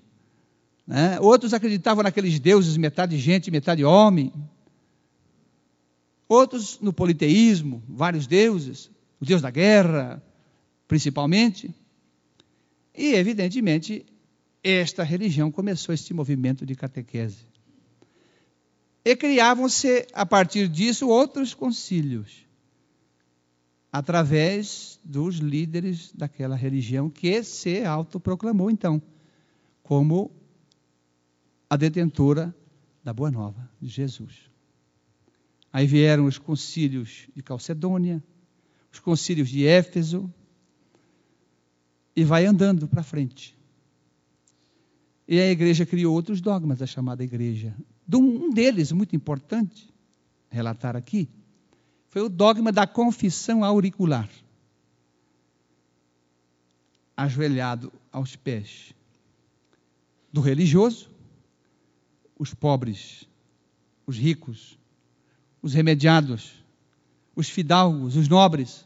[0.86, 1.18] né?
[1.20, 4.32] outros acreditavam naqueles deuses, metade gente, metade homem,
[6.28, 8.90] outros no politeísmo, vários deuses,
[9.20, 10.22] o deus da guerra,
[10.88, 11.74] principalmente.
[12.94, 14.04] E, evidentemente,
[14.62, 17.46] esta religião começou esse movimento de catequese.
[19.04, 22.46] E criavam-se, a partir disso, outros concílios,
[23.90, 29.02] através dos líderes daquela religião que se autoproclamou, então,
[29.82, 30.30] como
[31.72, 32.54] a detentora
[33.02, 34.42] da Boa Nova de Jesus.
[35.72, 38.22] Aí vieram os concílios de Calcedônia,
[38.92, 40.30] os concílios de Éfeso,
[42.14, 43.56] e vai andando para frente.
[45.26, 47.74] E a igreja criou outros dogmas, a chamada igreja.
[48.12, 49.88] Um deles, muito importante,
[50.50, 51.26] relatar aqui,
[52.10, 54.28] foi o dogma da confissão auricular.
[57.16, 58.94] Ajoelhado aos pés
[60.30, 61.11] do religioso,
[62.42, 63.24] os pobres,
[64.04, 64.76] os ricos,
[65.62, 66.52] os remediados,
[67.36, 68.84] os fidalgos, os nobres,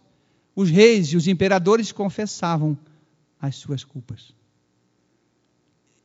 [0.54, 2.76] os reis e os imperadores confessavam
[3.40, 4.34] as suas culpas.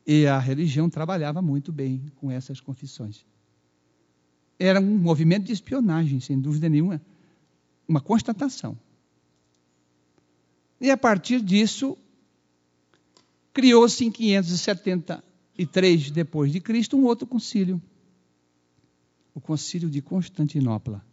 [0.06, 3.22] E a religião trabalhava muito bem com essas confissões.
[4.58, 7.02] Era um movimento de espionagem, sem dúvida nenhuma,
[7.86, 8.78] uma constatação.
[10.80, 11.98] E a partir disso,
[13.52, 14.10] criou-se em
[15.56, 17.80] 573 depois de Cristo um outro concílio,
[19.34, 21.04] o Concílio de Constantinopla.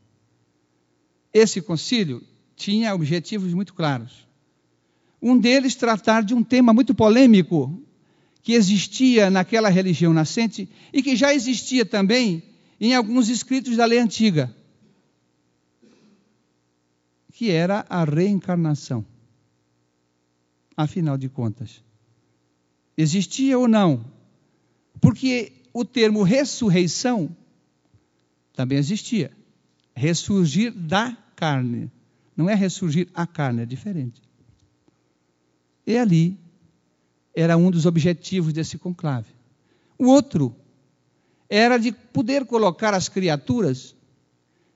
[1.34, 2.23] Esse concílio
[2.56, 4.28] tinha objetivos muito claros.
[5.21, 7.82] Um deles tratar de um tema muito polêmico
[8.41, 12.43] que existia naquela religião nascente e que já existia também
[12.80, 14.54] em alguns escritos da lei antiga,
[17.34, 19.06] que era a reencarnação.
[20.75, 21.84] Afinal de contas,
[22.97, 24.18] existia ou não?
[25.01, 27.35] Porque o termo ressurreição
[28.53, 29.31] também existia.
[29.95, 31.91] Ressurgir da carne.
[32.35, 34.21] Não é ressurgir a carne, é diferente.
[35.85, 36.38] E ali
[37.33, 39.27] era um dos objetivos desse conclave.
[39.97, 40.55] O outro
[41.49, 43.95] era de poder colocar as criaturas,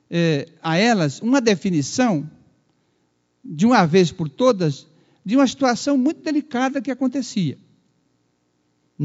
[0.09, 2.29] eh, a elas, uma definição,
[3.43, 4.88] de uma vez por todas,
[5.23, 7.57] de uma situação muito delicada que acontecia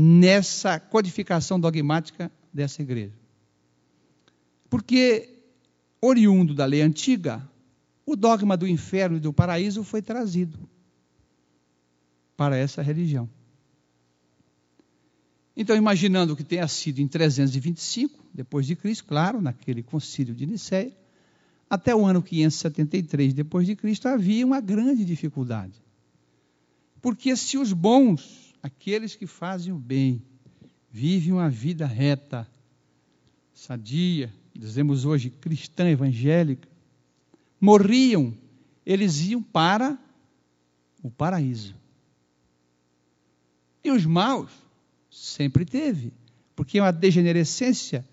[0.01, 3.19] nessa codificação dogmática dessa igreja.
[4.71, 5.43] Porque,
[6.01, 7.43] oriundo da lei antiga,
[8.07, 10.57] o dogma do inferno e do paraíso foi trazido
[12.37, 13.29] para essa religião.
[15.57, 20.97] Então, imaginando que tenha sido em 325 depois de Cristo, claro, naquele concílio de Nicéia,
[21.69, 25.75] até o ano 573 depois de Cristo havia uma grande dificuldade.
[27.03, 30.23] Porque se os bons, aqueles que fazem o bem,
[30.91, 32.49] vivem uma vida reta,
[33.53, 36.69] sadia, dizemos hoje cristã evangélica,
[37.61, 38.37] morriam,
[38.85, 39.99] eles iam para
[41.03, 41.75] o paraíso.
[43.83, 44.51] E os maus
[45.11, 46.13] sempre teve,
[46.55, 48.07] porque é uma degenerescência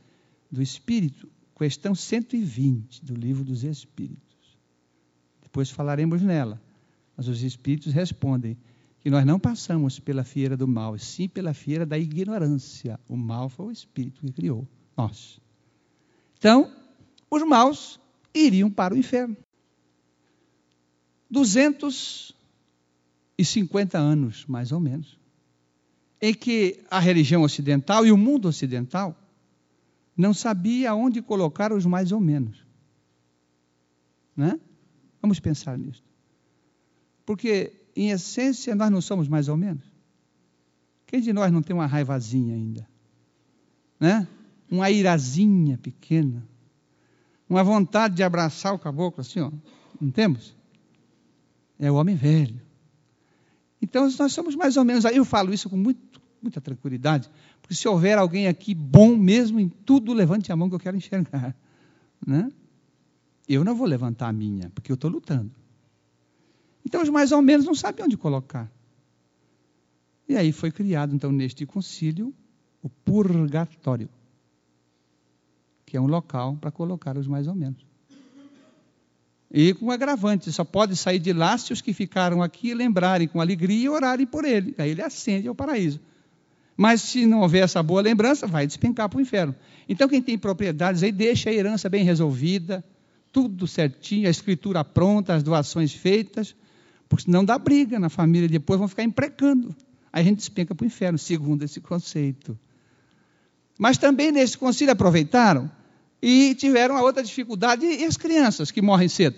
[0.52, 1.30] do espírito.
[1.58, 4.58] Questão 120 do livro dos Espíritos.
[5.42, 6.62] Depois falaremos nela.
[7.16, 8.58] Mas os Espíritos respondem
[9.06, 13.00] que nós não passamos pela fieira do mal, sim pela fieira da ignorância.
[13.08, 15.40] O mal foi o Espírito que criou nós.
[16.40, 16.76] Então,
[17.30, 18.00] os maus
[18.34, 19.38] iriam para o inferno.
[21.30, 25.20] 250 anos, mais ou menos
[26.20, 29.16] em que a religião ocidental e o mundo ocidental
[30.18, 32.66] não sabia onde colocar os mais ou menos.
[34.36, 34.60] Né?
[35.22, 36.04] Vamos pensar nisso.
[37.24, 39.84] Porque, em essência, nós não somos mais ou menos.
[41.08, 42.88] Quem de nós não tem uma raivazinha ainda?
[44.00, 44.28] Né?
[44.70, 46.46] Uma irazinha pequena.
[47.50, 49.52] Uma vontade de abraçar o caboclo assim, ó.
[50.02, 50.56] Não temos?
[51.80, 52.60] É o homem velho.
[53.82, 55.06] Então, nós somos mais ou menos.
[55.06, 57.30] Aí eu falo isso com muito, muita tranquilidade,
[57.62, 60.98] porque se houver alguém aqui bom mesmo em tudo, levante a mão que eu quero
[60.98, 61.56] enxergar.
[62.26, 62.52] Né?
[63.48, 65.52] Eu não vou levantar a minha, porque eu estou lutando.
[66.86, 68.72] Então, os mais ou menos não sabem onde colocar.
[70.28, 72.34] E aí foi criado, então, neste concílio,
[72.82, 74.10] o purgatório,
[75.86, 77.86] que é um local para colocar os mais ou menos.
[79.52, 83.40] E com agravante, só pode sair de lá se os que ficaram aqui lembrarem com
[83.40, 84.76] alegria e orarem por ele.
[84.78, 86.00] Aí ele ascende ao paraíso.
[86.76, 89.56] Mas se não houver essa boa lembrança, vai despencar para o inferno.
[89.88, 92.84] Então, quem tem propriedades aí, deixa a herança bem resolvida,
[93.32, 96.56] tudo certinho, a escritura pronta, as doações feitas,
[97.08, 99.76] porque senão dá briga na família, depois vão ficar imprecando.
[100.12, 102.58] Aí a gente despenca para o inferno, segundo esse conceito.
[103.78, 105.70] Mas também nesse concílio aproveitaram
[106.22, 109.38] e tiveram a outra dificuldade, e as crianças que morrem cedo?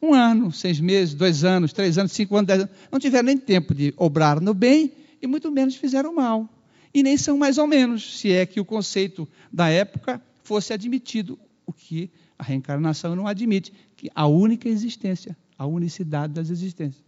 [0.00, 3.38] Um ano, seis meses, dois anos, três anos, cinco anos, dez anos, não tiveram nem
[3.38, 6.48] tempo de obrar no bem e muito menos fizeram mal.
[6.92, 11.38] E nem são mais ou menos, se é que o conceito da época fosse admitido,
[11.66, 17.04] o que a reencarnação não admite, que a única existência, a unicidade das existências.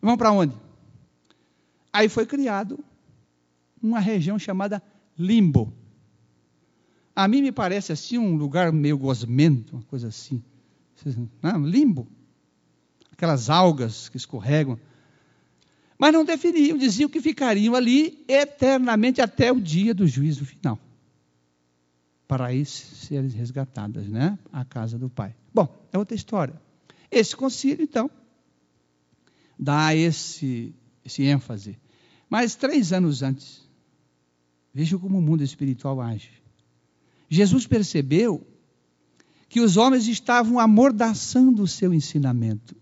[0.00, 0.54] Vamos para onde?
[1.92, 2.78] Aí foi criado
[3.82, 4.82] uma região chamada
[5.18, 5.72] limbo.
[7.14, 10.42] A mim me parece assim um lugar meio gosmento, uma coisa assim.
[11.42, 12.06] Não, limbo.
[13.12, 14.78] Aquelas algas que escorregam.
[15.98, 20.78] Mas não definiam, diziam que ficariam ali eternamente até o dia do juízo final.
[22.28, 24.38] Para aí serem resgatadas, né?
[24.52, 25.34] A casa do Pai.
[25.52, 26.60] Bom, é outra história.
[27.10, 28.10] Esse concílio, então,
[29.58, 31.78] dá esse, esse ênfase.
[32.28, 33.62] Mas três anos antes,
[34.72, 36.30] veja como o mundo espiritual age.
[37.28, 38.46] Jesus percebeu
[39.48, 42.76] que os homens estavam amordaçando o seu ensinamento.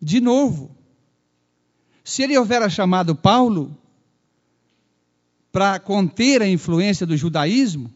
[0.00, 0.76] De novo,
[2.04, 3.76] se ele houvera chamado Paulo
[5.52, 7.92] para conter a influência do judaísmo,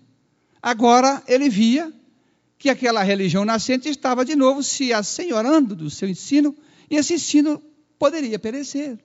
[0.61, 1.93] agora ele via
[2.59, 6.57] que aquela religião nascente estava de novo se assenhorando do seu ensino
[6.91, 7.63] e esse ensino
[7.99, 8.99] poderia perecer.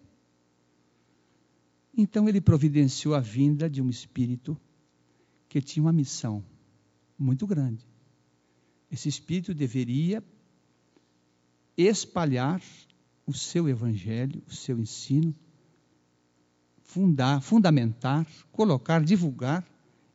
[1.95, 4.60] Então ele providenciou a vinda de um espírito
[5.50, 6.43] que tinha uma missão
[7.18, 7.86] muito grande.
[8.91, 10.24] Esse espírito deveria
[11.76, 12.62] espalhar
[13.26, 15.36] o seu evangelho, o seu ensino,
[16.82, 19.64] fundar, fundamentar, colocar, divulgar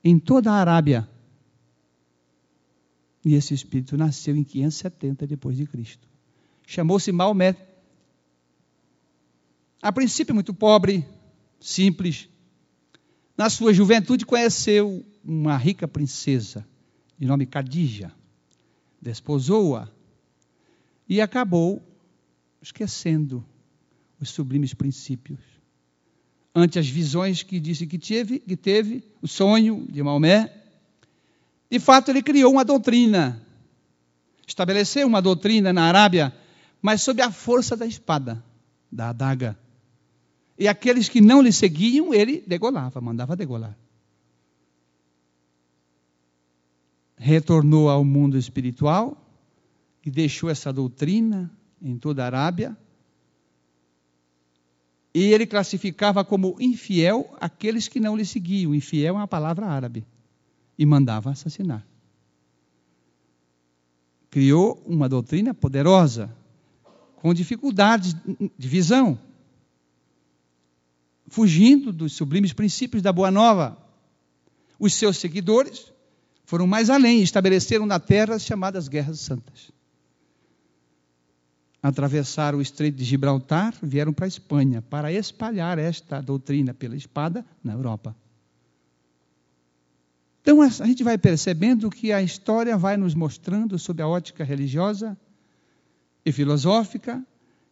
[0.03, 1.09] em toda a Arábia.
[3.25, 6.07] E esse espírito nasceu em 570 depois de Cristo.
[6.67, 7.57] Chamou-se Maomé.
[9.81, 11.07] A princípio muito pobre,
[11.59, 12.29] simples.
[13.37, 16.67] Na sua juventude conheceu uma rica princesa
[17.19, 18.13] de nome Cadija.
[19.01, 19.89] Desposou-a
[21.09, 21.83] e acabou
[22.61, 23.45] esquecendo
[24.21, 25.41] os sublimes princípios.
[26.55, 30.64] Ante as visões que disse que teve, que teve o sonho de Maomé,
[31.71, 33.45] de fato ele criou uma doutrina,
[34.47, 36.33] estabeleceu uma doutrina na Arábia,
[36.81, 38.45] mas sob a força da espada,
[38.91, 39.59] da adaga.
[40.59, 43.77] E aqueles que não lhe seguiam, ele degolava, mandava degolar.
[47.17, 49.17] Retornou ao mundo espiritual
[50.05, 51.51] e deixou essa doutrina
[51.83, 52.77] em toda a Arábia.
[55.13, 58.75] E ele classificava como infiel aqueles que não lhe seguiam.
[58.75, 60.05] Infiel é uma palavra árabe.
[60.79, 61.87] E mandava assassinar.
[64.31, 66.35] Criou uma doutrina poderosa,
[67.17, 68.15] com dificuldades
[68.59, 69.19] de visão,
[71.29, 73.79] fugindo dos sublimes princípios da Boa Nova.
[74.79, 75.93] Os seus seguidores
[76.45, 79.73] foram mais além, estabeleceram na terra as chamadas guerras santas
[81.85, 87.45] atravessaram o Estreito de Gibraltar, vieram para a Espanha para espalhar esta doutrina pela espada
[87.63, 88.17] na Europa.
[90.45, 95.17] Então a gente vai percebendo que a história vai nos mostrando, sob a ótica religiosa
[96.23, 97.27] e filosófica,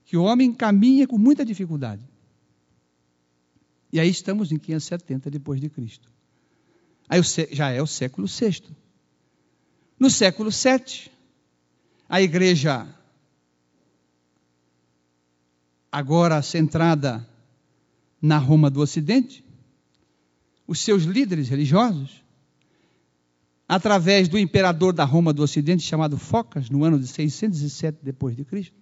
[0.07, 2.03] que o homem caminha com muita dificuldade.
[3.93, 6.11] E aí estamos em 570 depois de Cristo.
[7.07, 7.21] Aí
[7.51, 8.63] já é o século VI.
[10.01, 11.11] No século VII,
[12.09, 12.89] a igreja
[15.91, 17.29] agora centrada
[18.21, 19.45] na Roma do Ocidente,
[20.67, 22.22] os seus líderes religiosos,
[23.75, 28.45] através do imperador da Roma do Ocidente chamado Focas, no ano de 607 depois de
[28.45, 28.77] Cristo,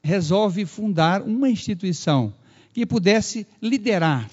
[0.00, 2.32] resolve fundar uma instituição
[2.72, 4.30] que pudesse liderar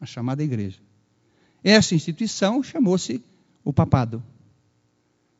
[0.00, 0.80] a chamada igreja.
[1.62, 3.22] Essa instituição chamou-se
[3.62, 4.20] o papado.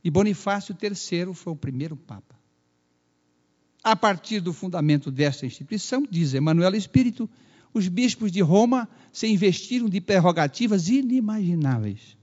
[0.05, 2.37] E Bonifácio III foi o primeiro papa.
[3.83, 7.29] A partir do fundamento desta instituição, diz Emmanuel Espírito,
[7.75, 12.16] os bispos de Roma se investiram de prerrogativas inimagináveis,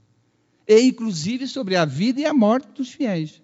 [0.67, 3.41] e inclusive sobre a vida e a morte dos fiéis.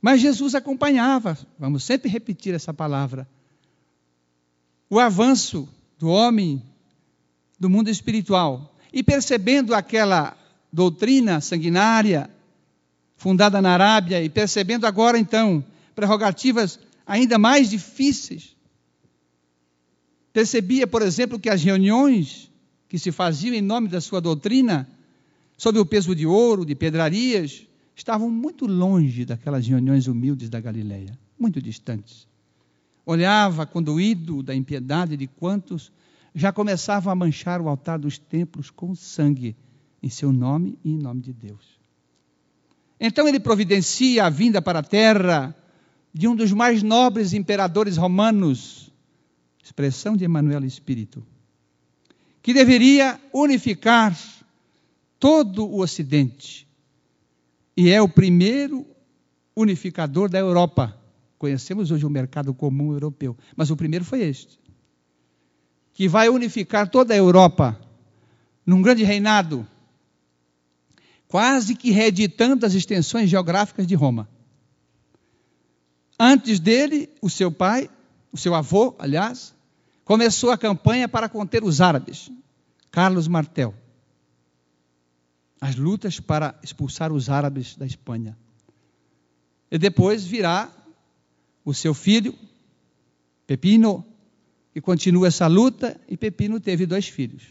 [0.00, 3.28] Mas Jesus acompanhava, vamos sempre repetir essa palavra,
[4.88, 5.68] o avanço
[5.98, 6.62] do homem
[7.58, 8.74] do mundo espiritual.
[8.92, 10.36] E percebendo aquela
[10.72, 12.30] doutrina sanguinária
[13.16, 15.64] fundada na Arábia, e percebendo agora então
[15.94, 18.54] prerrogativas ainda mais difíceis.
[20.32, 22.50] Percebia, por exemplo, que as reuniões
[22.88, 24.88] que se faziam em nome da sua doutrina,
[25.56, 31.18] sob o peso de ouro, de pedrarias, estavam muito longe daquelas reuniões humildes da Galileia,
[31.38, 32.28] muito distantes.
[33.04, 35.90] Olhava conduído da impiedade de quantos
[36.34, 39.56] já começavam a manchar o altar dos templos com sangue,
[40.02, 41.80] em seu nome e em nome de Deus.
[43.00, 45.56] Então ele providencia a vinda para a terra
[46.12, 48.90] de um dos mais nobres imperadores romanos,
[49.62, 51.26] expressão de Emmanuel Espírito,
[52.42, 54.16] que deveria unificar
[55.26, 56.68] todo o Ocidente
[57.76, 58.86] e é o primeiro
[59.56, 60.96] unificador da Europa.
[61.36, 64.56] Conhecemos hoje o mercado comum europeu, mas o primeiro foi este,
[65.92, 67.76] que vai unificar toda a Europa
[68.64, 69.66] num grande reinado,
[71.26, 74.28] quase que reeditando as extensões geográficas de Roma.
[76.16, 77.90] Antes dele, o seu pai,
[78.30, 79.52] o seu avô, aliás,
[80.04, 82.30] começou a campanha para conter os árabes,
[82.92, 83.74] Carlos Martel.
[85.60, 88.36] As lutas para expulsar os árabes da Espanha.
[89.70, 90.70] E depois virá
[91.64, 92.34] o seu filho,
[93.46, 94.04] Pepino,
[94.72, 97.42] que continua essa luta, e Pepino teve dois filhos.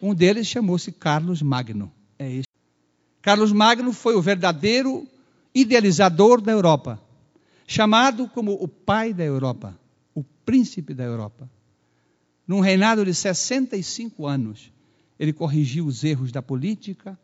[0.00, 1.92] Um deles chamou-se Carlos Magno.
[2.18, 2.46] É isso.
[3.22, 5.06] Carlos Magno foi o verdadeiro
[5.54, 7.00] idealizador da Europa,
[7.66, 9.78] chamado como o pai da Europa,
[10.14, 11.50] o príncipe da Europa.
[12.46, 14.70] Num reinado de 65 anos,
[15.18, 17.18] ele corrigiu os erros da política,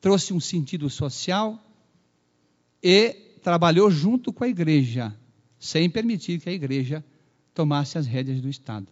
[0.00, 1.58] trouxe um sentido social
[2.82, 5.14] e trabalhou junto com a igreja,
[5.58, 7.04] sem permitir que a igreja
[7.54, 8.88] tomasse as rédeas do Estado.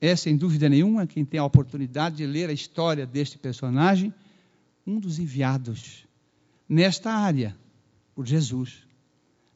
[0.00, 4.14] É, sem dúvida nenhuma, quem tem a oportunidade de ler a história deste personagem,
[4.86, 6.06] um dos enviados
[6.68, 7.56] nesta área
[8.14, 8.86] por Jesus,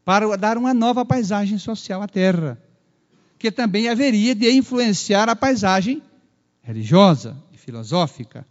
[0.05, 2.61] para dar uma nova paisagem social à terra,
[3.39, 6.03] que também haveria de influenciar a paisagem
[6.63, 8.47] religiosa e filosófica.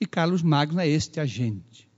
[0.00, 1.88] E Carlos Magno é este agente.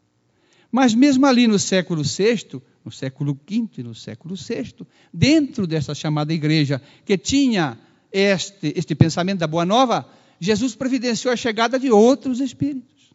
[0.71, 5.95] Mas mesmo ali no século VI, no século V e no século VI, dentro dessa
[5.95, 7.79] chamada igreja que tinha
[8.13, 10.07] este, este pensamento da Boa Nova,
[10.39, 13.13] Jesus providenciou a chegada de outros espíritos,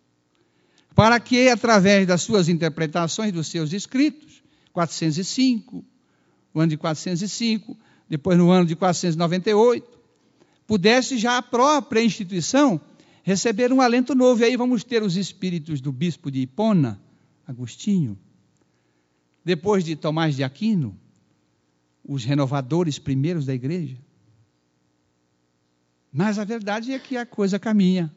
[0.95, 5.86] para que, através das suas interpretações dos seus escritos, 405,
[6.53, 7.77] o ano de 405,
[8.09, 9.88] depois no ano de 498,
[10.67, 12.79] pudesse já a própria instituição
[13.24, 14.41] receber um alento novo.
[14.41, 17.01] E aí vamos ter os espíritos do bispo de Hipona,
[17.47, 18.19] Agostinho,
[19.43, 20.97] depois de Tomás de Aquino,
[22.07, 23.97] os renovadores primeiros da igreja.
[26.11, 28.13] Mas a verdade é que a coisa caminha.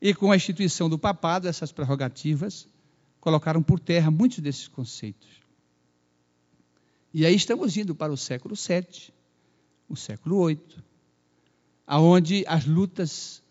[0.00, 2.68] E com a instituição do papado, essas prerrogativas
[3.18, 5.28] colocaram por terra muitos desses conceitos.
[7.14, 9.10] E aí estamos indo para o século VII,
[9.88, 10.84] o século VIII,
[11.86, 13.42] aonde as lutas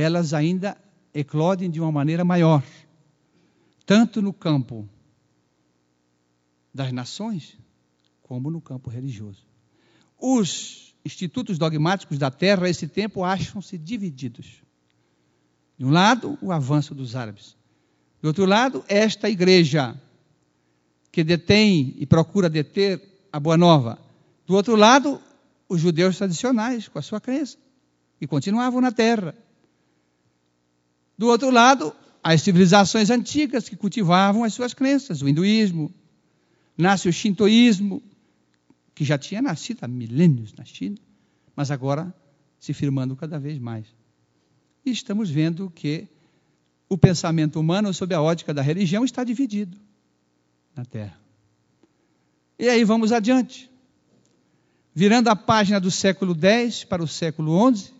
[0.00, 0.76] elas ainda
[1.12, 2.62] eclodem de uma maneira maior,
[3.86, 4.88] tanto no campo
[6.72, 7.56] das nações,
[8.22, 9.46] como no campo religioso.
[10.18, 14.62] Os institutos dogmáticos da terra, a esse tempo, acham-se divididos.
[15.78, 17.56] De um lado, o avanço dos árabes.
[18.20, 20.00] Do outro lado, esta igreja
[21.12, 23.98] que detém e procura deter a Boa Nova.
[24.46, 25.20] Do outro lado,
[25.68, 27.56] os judeus tradicionais, com a sua crença,
[28.18, 29.34] que continuavam na terra.
[31.16, 35.92] Do outro lado, as civilizações antigas que cultivavam as suas crenças, o hinduísmo,
[36.76, 38.02] nasce o shintoísmo,
[38.94, 40.96] que já tinha nascido há milênios na China,
[41.54, 42.14] mas agora
[42.58, 43.86] se firmando cada vez mais.
[44.84, 46.08] E estamos vendo que
[46.88, 49.76] o pensamento humano, sob a ótica da religião, está dividido
[50.74, 51.18] na Terra.
[52.58, 53.70] E aí vamos adiante.
[54.94, 57.92] Virando a página do século X para o século XI,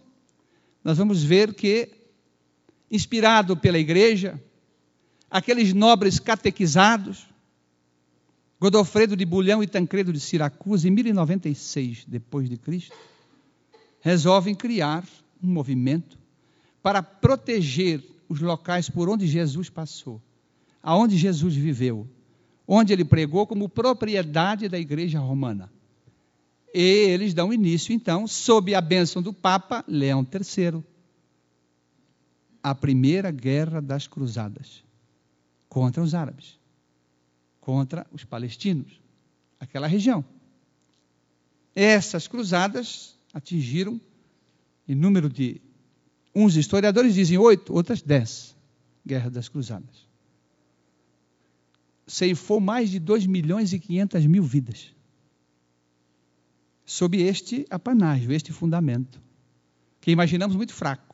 [0.82, 1.90] nós vamos ver que,
[2.94, 4.40] inspirado pela igreja,
[5.28, 7.26] aqueles nobres catequizados,
[8.60, 12.94] Godofredo de Bulhão e Tancredo de Siracusa, em 1096 depois de Cristo,
[14.00, 15.04] resolvem criar
[15.42, 16.16] um movimento
[16.80, 20.22] para proteger os locais por onde Jesus passou,
[20.80, 22.08] aonde Jesus viveu,
[22.66, 25.68] onde ele pregou como propriedade da igreja romana.
[26.72, 30.82] E eles dão início, então, sob a bênção do Papa Leão III,
[32.64, 34.82] à primeira guerra das cruzadas
[35.68, 36.58] contra os árabes
[37.64, 39.00] contra os palestinos,
[39.58, 40.22] aquela região.
[41.74, 43.98] Essas cruzadas atingiram,
[44.86, 45.62] em número de.
[46.34, 48.54] Uns historiadores dizem oito, outras dez.
[49.06, 50.06] Guerra das Cruzadas.
[52.06, 54.94] Ceifou mais de 2 milhões e 500 mil vidas.
[56.84, 59.20] Sob este apanágio, este fundamento,
[60.02, 61.13] que imaginamos muito fraco.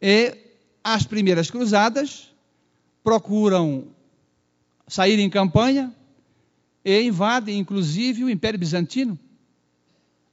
[0.00, 0.36] E
[0.82, 2.32] as primeiras cruzadas
[3.04, 3.88] procuram
[4.88, 5.94] saírem em campanha
[6.84, 9.18] e invadem, inclusive, o Império Bizantino.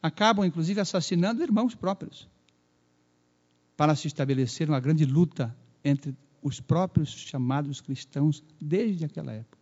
[0.02, 2.28] Acabam, inclusive, assassinando irmãos próprios
[3.76, 9.58] para se estabelecer uma grande luta entre os próprios chamados cristãos desde aquela época.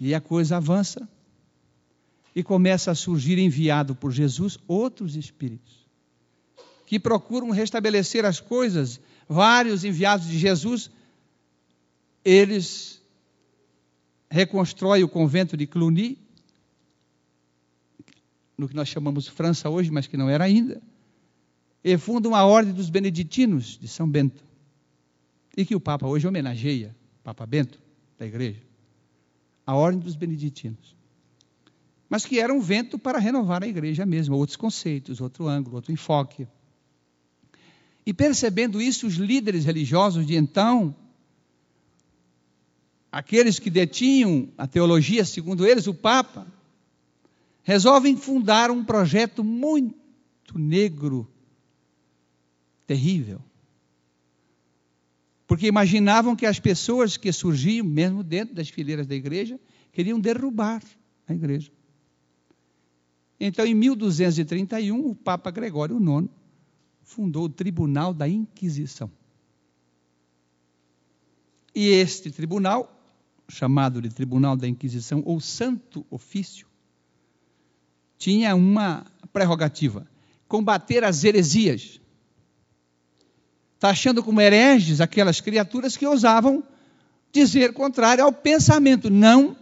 [0.00, 1.08] E a coisa avança
[2.34, 5.85] e começa a surgir, enviado por Jesus, outros espíritos
[6.86, 9.00] que procuram restabelecer as coisas.
[9.28, 10.90] Vários enviados de Jesus
[12.26, 13.00] eles
[14.28, 16.18] reconstroem o convento de Cluny,
[18.58, 20.82] no que nós chamamos França hoje, mas que não era ainda,
[21.84, 24.42] e fundam a Ordem dos Beneditinos de São Bento,
[25.56, 27.78] e que o Papa hoje homenageia, Papa Bento,
[28.18, 28.60] da Igreja.
[29.64, 30.96] a ordem dos beneditinos.
[32.08, 35.92] Mas que era um vento para renovar a igreja mesmo, outros conceitos, outro ângulo, outro
[35.92, 36.46] enfoque.
[38.06, 40.94] E percebendo isso, os líderes religiosos de então,
[43.10, 46.46] aqueles que detinham a teologia, segundo eles, o Papa,
[47.64, 49.96] resolvem fundar um projeto muito
[50.54, 51.28] negro,
[52.86, 53.40] terrível.
[55.48, 59.58] Porque imaginavam que as pessoas que surgiam, mesmo dentro das fileiras da igreja,
[59.92, 60.80] queriam derrubar
[61.26, 61.72] a igreja.
[63.38, 66.35] Então, em 1231, o Papa Gregório IX
[67.06, 69.10] fundou o Tribunal da Inquisição.
[71.72, 72.92] E este tribunal,
[73.48, 76.66] chamado de Tribunal da Inquisição ou Santo Ofício,
[78.18, 80.06] tinha uma prerrogativa:
[80.48, 82.00] combater as heresias.
[83.78, 86.64] Taxando como hereges aquelas criaturas que ousavam
[87.30, 89.56] dizer contrário ao pensamento, não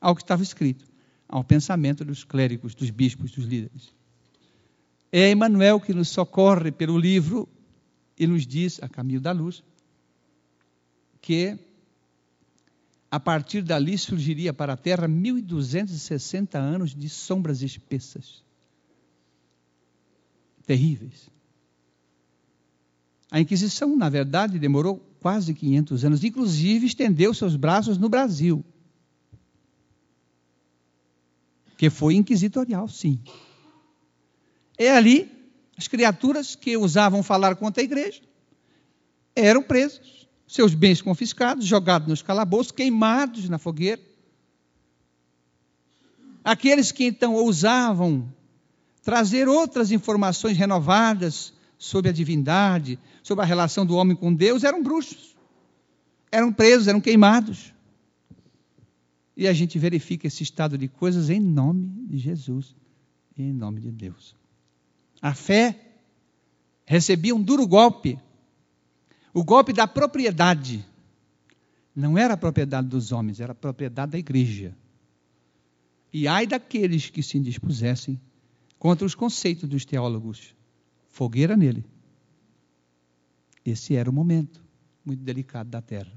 [0.00, 0.84] ao que estava escrito,
[1.28, 3.97] ao pensamento dos clérigos, dos bispos, dos líderes.
[5.10, 7.48] É Emmanuel que nos socorre pelo livro
[8.18, 9.62] e nos diz, a caminho da luz,
[11.20, 11.58] que
[13.10, 18.44] a partir dali surgiria para a Terra 1260 anos de sombras espessas,
[20.66, 21.30] terríveis.
[23.30, 28.64] A Inquisição, na verdade, demorou quase 500 anos, inclusive estendeu seus braços no Brasil,
[31.78, 33.20] que foi inquisitorial, sim.
[34.78, 35.30] É ali,
[35.76, 38.20] as criaturas que usavam falar contra a igreja
[39.34, 44.00] eram presas, seus bens confiscados, jogados nos calabouços, queimados na fogueira.
[46.42, 48.32] Aqueles que então ousavam
[49.02, 54.82] trazer outras informações renovadas sobre a divindade, sobre a relação do homem com Deus, eram
[54.82, 55.36] bruxos,
[56.32, 57.72] eram presos, eram queimados.
[59.36, 62.74] E a gente verifica esse estado de coisas em nome de Jesus
[63.38, 64.34] em nome de Deus.
[65.20, 65.78] A fé
[66.84, 68.18] recebia um duro golpe.
[69.34, 70.84] O golpe da propriedade.
[71.94, 74.74] Não era a propriedade dos homens, era a propriedade da igreja.
[76.12, 78.20] E ai daqueles que se indispusessem
[78.78, 80.54] contra os conceitos dos teólogos.
[81.08, 81.84] Fogueira nele.
[83.64, 84.64] Esse era o momento
[85.04, 86.12] muito delicado da terra.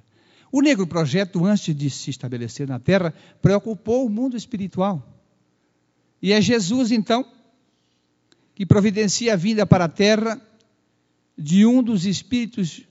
[0.52, 5.02] O negro projeto, antes de se estabelecer na terra, preocupou o mundo espiritual.
[6.22, 7.26] E é Jesus, então,
[8.62, 10.40] que providencia a vinda para a terra
[11.36, 12.84] de um dos espíritos,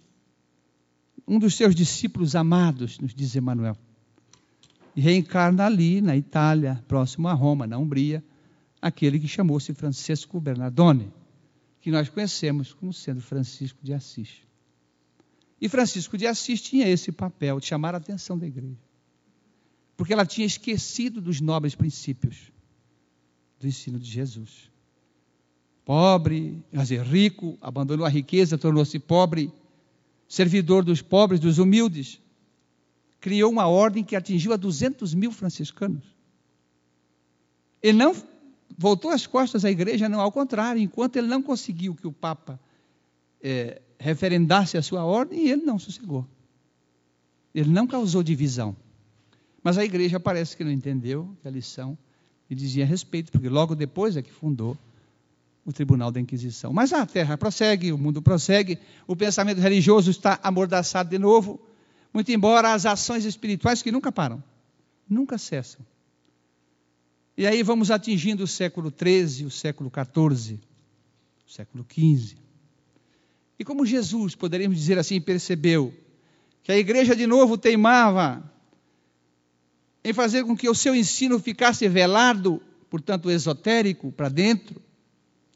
[1.29, 3.77] um dos seus discípulos amados, nos diz Emmanuel.
[4.97, 8.21] E reencarna ali, na Itália, próximo a Roma, na Umbria,
[8.83, 11.13] aquele que chamou-se Francisco Bernardone,
[11.81, 14.43] que nós conhecemos como sendo Francisco de Assis.
[15.61, 18.83] E Francisco de Assis tinha esse papel de chamar a atenção da igreja.
[19.97, 22.51] Porque ela tinha esquecido dos nobres princípios
[23.61, 24.69] do ensino de Jesus
[25.85, 29.53] pobre, quer dizer, rico, abandonou a riqueza, tornou-se pobre,
[30.29, 32.21] servidor dos pobres, dos humildes.
[33.21, 36.05] Criou uma ordem que atingiu a 200 mil franciscanos.
[37.83, 38.15] Ele não
[38.79, 42.59] voltou as costas à igreja, não, ao contrário, enquanto ele não conseguiu que o Papa
[43.43, 46.27] é, referendasse a sua ordem, ele não sossegou.
[47.55, 48.77] Ele não causou divisão.
[49.63, 51.99] Mas a igreja parece que não entendeu a lição
[52.49, 54.77] e dizia respeito, porque logo depois é que fundou
[55.65, 56.73] o tribunal da Inquisição.
[56.73, 61.61] Mas a terra prossegue, o mundo prossegue, o pensamento religioso está amordaçado de novo,
[62.13, 64.43] muito embora as ações espirituais que nunca param,
[65.09, 65.85] nunca cessam.
[67.37, 70.61] E aí vamos atingindo o século XIII, o século XIV,
[71.47, 72.37] o século XV.
[73.59, 75.95] E como Jesus, poderíamos dizer assim, percebeu
[76.63, 78.43] que a igreja de novo teimava
[80.03, 84.81] em fazer com que o seu ensino ficasse velado, portanto esotérico, para dentro,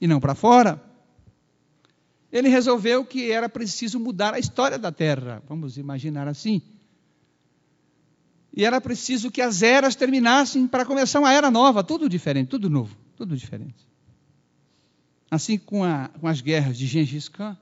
[0.04, 0.78] e não para fora.
[2.30, 6.60] Ele resolveu que era preciso mudar a história da terra, vamos imaginar assim.
[8.54, 12.68] E era preciso que as eras terminassem para começar uma era nova, tudo diferente, tudo
[12.68, 13.88] novo, tudo diferente.
[15.30, 17.56] Assim com, a, com as guerras de Gengis Khan,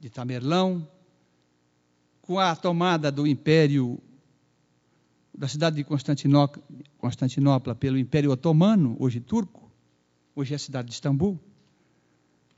[0.00, 0.88] de Tamerlão,
[2.22, 4.00] com a tomada do império
[5.36, 6.62] da cidade de Constantinopla,
[6.96, 9.63] Constantinopla pelo Império Otomano, hoje turco,
[10.34, 11.40] hoje é a cidade de Istambul,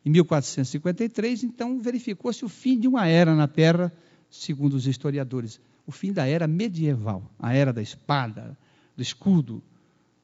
[0.04, 3.92] em 1453, então verificou-se o fim de uma era na Terra,
[4.30, 8.56] segundo os historiadores, o fim da era medieval, a era da espada,
[8.96, 9.62] do escudo,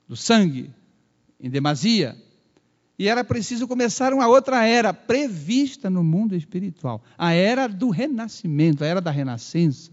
[0.07, 0.73] do sangue,
[1.41, 2.17] em demasia.
[2.99, 8.85] E era preciso começar uma outra era prevista no mundo espiritual, a era do renascimento,
[8.85, 9.91] a era da renascença,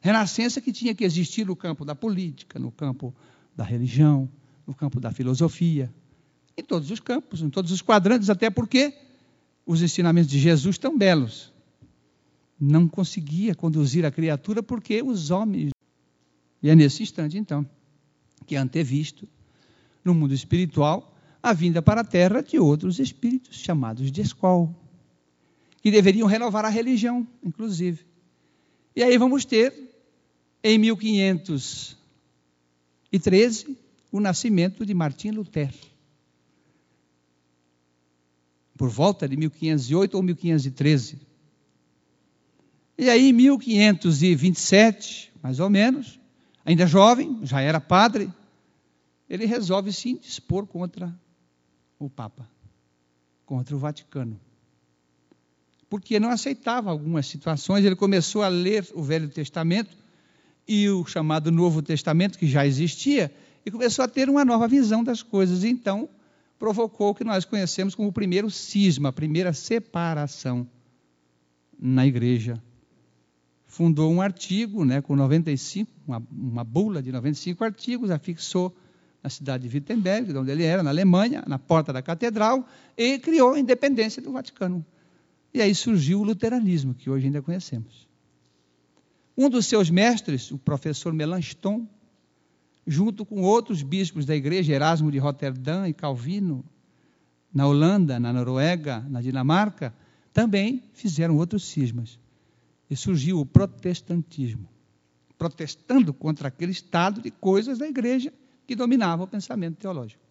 [0.00, 3.14] Renascença que tinha que existir no campo da política, no campo
[3.54, 4.30] da religião,
[4.66, 5.92] no campo da filosofia,
[6.60, 8.94] em todos os campos, em todos os quadrantes, até porque
[9.66, 11.52] os ensinamentos de Jesus tão belos
[12.60, 15.70] não conseguia conduzir a criatura porque os homens.
[16.62, 17.66] E é nesse instante, então,
[18.46, 19.26] que é antevisto
[20.04, 24.74] no mundo espiritual a vinda para a terra de outros espíritos chamados de escol,
[25.80, 28.04] que deveriam renovar a religião, inclusive.
[28.94, 29.72] E aí vamos ter,
[30.62, 33.78] em 1513,
[34.12, 35.89] o nascimento de Martim Lutero.
[38.80, 41.20] Por volta de 1508 ou 1513.
[42.96, 46.18] E aí, em 1527, mais ou menos,
[46.64, 48.32] ainda jovem, já era padre,
[49.28, 51.14] ele resolve se indispor contra
[51.98, 52.48] o Papa,
[53.44, 54.40] contra o Vaticano.
[55.90, 59.94] Porque não aceitava algumas situações, ele começou a ler o Velho Testamento
[60.66, 63.30] e o chamado Novo Testamento, que já existia,
[63.62, 65.64] e começou a ter uma nova visão das coisas.
[65.64, 66.08] Então,
[66.60, 70.68] provocou o que nós conhecemos como o primeiro cisma, a primeira separação
[71.80, 72.62] na igreja
[73.66, 78.76] fundou um artigo né, com 95, uma, uma bula de 95 artigos, afixou
[79.22, 83.18] na cidade de Wittenberg, de onde ele era, na Alemanha, na porta da catedral, e
[83.18, 84.84] criou a independência do Vaticano.
[85.54, 88.06] E aí surgiu o luteranismo, que hoje ainda conhecemos.
[89.36, 91.88] Um dos seus mestres, o professor Melanchthon,
[92.90, 96.64] junto com outros bispos da igreja, Erasmo de Roterdã e Calvino,
[97.54, 99.94] na Holanda, na Noruega, na Dinamarca,
[100.32, 102.18] também fizeram outros cismas
[102.90, 104.68] e surgiu o protestantismo,
[105.38, 108.32] protestando contra aquele estado de coisas da igreja
[108.66, 110.22] que dominava o pensamento teológico.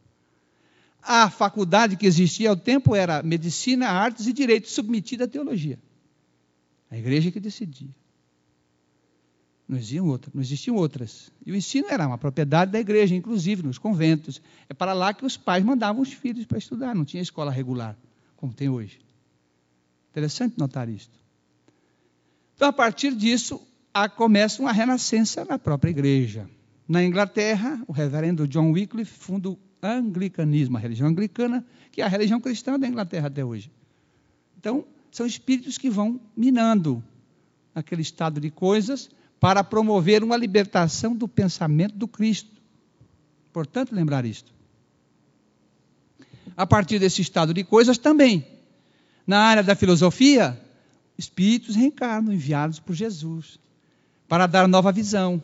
[1.01, 5.79] A faculdade que existia ao tempo era medicina, artes e direito, submetida à teologia.
[6.91, 7.95] A igreja que decidia.
[9.69, 11.31] Não existiam, outras, não existiam outras.
[11.45, 14.41] E o ensino era uma propriedade da igreja, inclusive nos conventos.
[14.67, 17.95] É para lá que os pais mandavam os filhos para estudar, não tinha escola regular,
[18.35, 18.99] como tem hoje.
[20.09, 21.15] Interessante notar isto.
[22.55, 23.61] Então, a partir disso,
[24.15, 26.49] começa uma renascença na própria igreja.
[26.87, 32.07] Na Inglaterra, o reverendo John Wycliffe funda o anglicanismo, a religião anglicana, que é a
[32.07, 33.71] religião cristã da Inglaterra até hoje.
[34.57, 37.03] Então, são espíritos que vão minando
[37.75, 42.51] aquele estado de coisas para promover uma libertação do pensamento do Cristo.
[43.53, 44.53] Portanto, lembrar isto.
[46.57, 48.45] A partir desse estado de coisas também,
[49.25, 50.59] na área da filosofia,
[51.17, 53.59] espíritos reencarnam enviados por Jesus
[54.27, 55.41] para dar nova visão,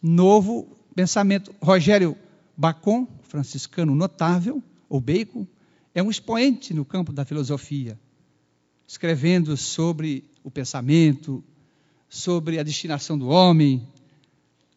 [0.00, 1.54] novo pensamento.
[1.60, 2.16] Rogério
[2.56, 5.46] Bacon, franciscano notável, ou Bacon,
[5.94, 7.98] é um expoente no campo da filosofia,
[8.86, 11.42] escrevendo sobre o pensamento,
[12.08, 13.86] sobre a destinação do homem,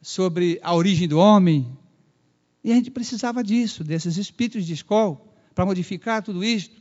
[0.01, 1.67] sobre a origem do homem.
[2.63, 5.21] E a gente precisava disso, desses espíritos de escola,
[5.53, 6.71] para modificar tudo isso.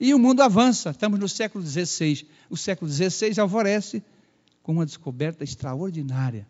[0.00, 2.26] E o mundo avança, estamos no século XVI.
[2.48, 4.02] O século XVI alvorece
[4.62, 6.46] com uma descoberta extraordinária,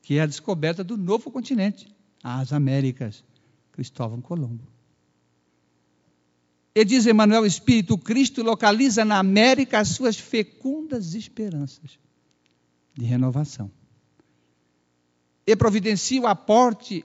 [0.00, 3.24] que é a descoberta do novo continente, as Américas,
[3.72, 4.66] Cristóvão Colombo.
[6.74, 11.98] E diz Emmanuel Espírito, Cristo localiza na América as suas fecundas esperanças
[12.94, 13.70] de renovação.
[15.46, 17.04] E providencia o aporte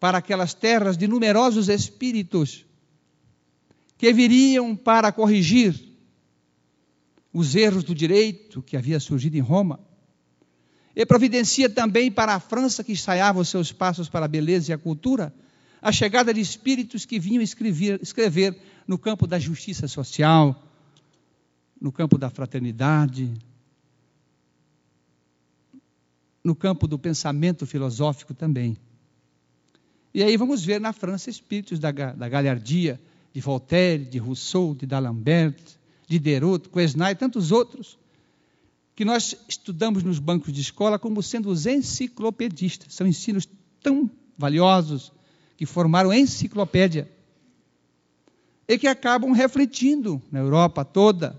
[0.00, 2.66] para aquelas terras de numerosos espíritos
[3.96, 5.94] que viriam para corrigir
[7.32, 9.80] os erros do direito que havia surgido em Roma.
[10.94, 14.74] E providencia também para a França, que ensaiava os seus passos para a beleza e
[14.74, 15.34] a cultura,
[15.82, 18.56] a chegada de espíritos que vinham escrever, escrever
[18.86, 20.62] no campo da justiça social,
[21.80, 23.32] no campo da fraternidade,
[26.42, 28.76] no campo do pensamento filosófico também.
[30.12, 33.00] E aí vamos ver na França espíritos da, da galhardia,
[33.32, 35.60] de Voltaire, de Rousseau, de D'Alembert,
[36.06, 37.98] de Derot, Quesnay e tantos outros,
[38.94, 42.94] que nós estudamos nos bancos de escola como sendo os enciclopedistas.
[42.94, 43.48] São ensinos
[43.82, 44.08] tão
[44.38, 45.12] valiosos
[45.56, 47.10] que formaram enciclopédia
[48.66, 51.38] e que acabam refletindo na Europa toda,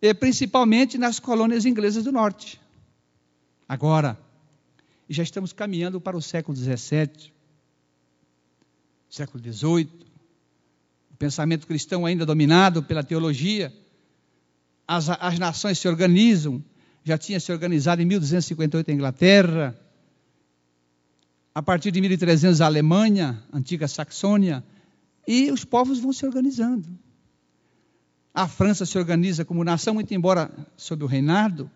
[0.00, 2.60] e principalmente nas colônias inglesas do norte.
[3.68, 4.18] Agora,
[5.08, 7.32] já estamos caminhando para o século XVII,
[9.08, 9.88] século XVIII,
[11.12, 13.72] o pensamento cristão ainda dominado pela teologia,
[14.86, 16.62] as, as nações se organizam,
[17.02, 19.80] já tinha se organizado em 1258 a Inglaterra,
[21.54, 24.62] a partir de 1300 a Alemanha, antiga Saxônia,
[25.26, 26.88] e os povos vão se organizando.
[28.32, 31.70] A França se organiza como nação, muito embora sob o reinado,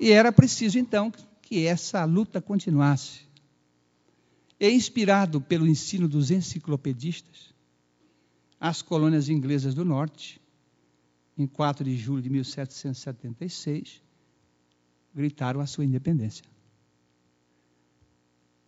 [0.00, 1.12] E era preciso, então,
[1.42, 3.22] que essa luta continuasse.
[4.60, 7.52] E inspirado pelo ensino dos enciclopedistas,
[8.60, 10.40] as colônias inglesas do norte,
[11.36, 14.02] em 4 de julho de 1776,
[15.14, 16.44] gritaram a sua independência.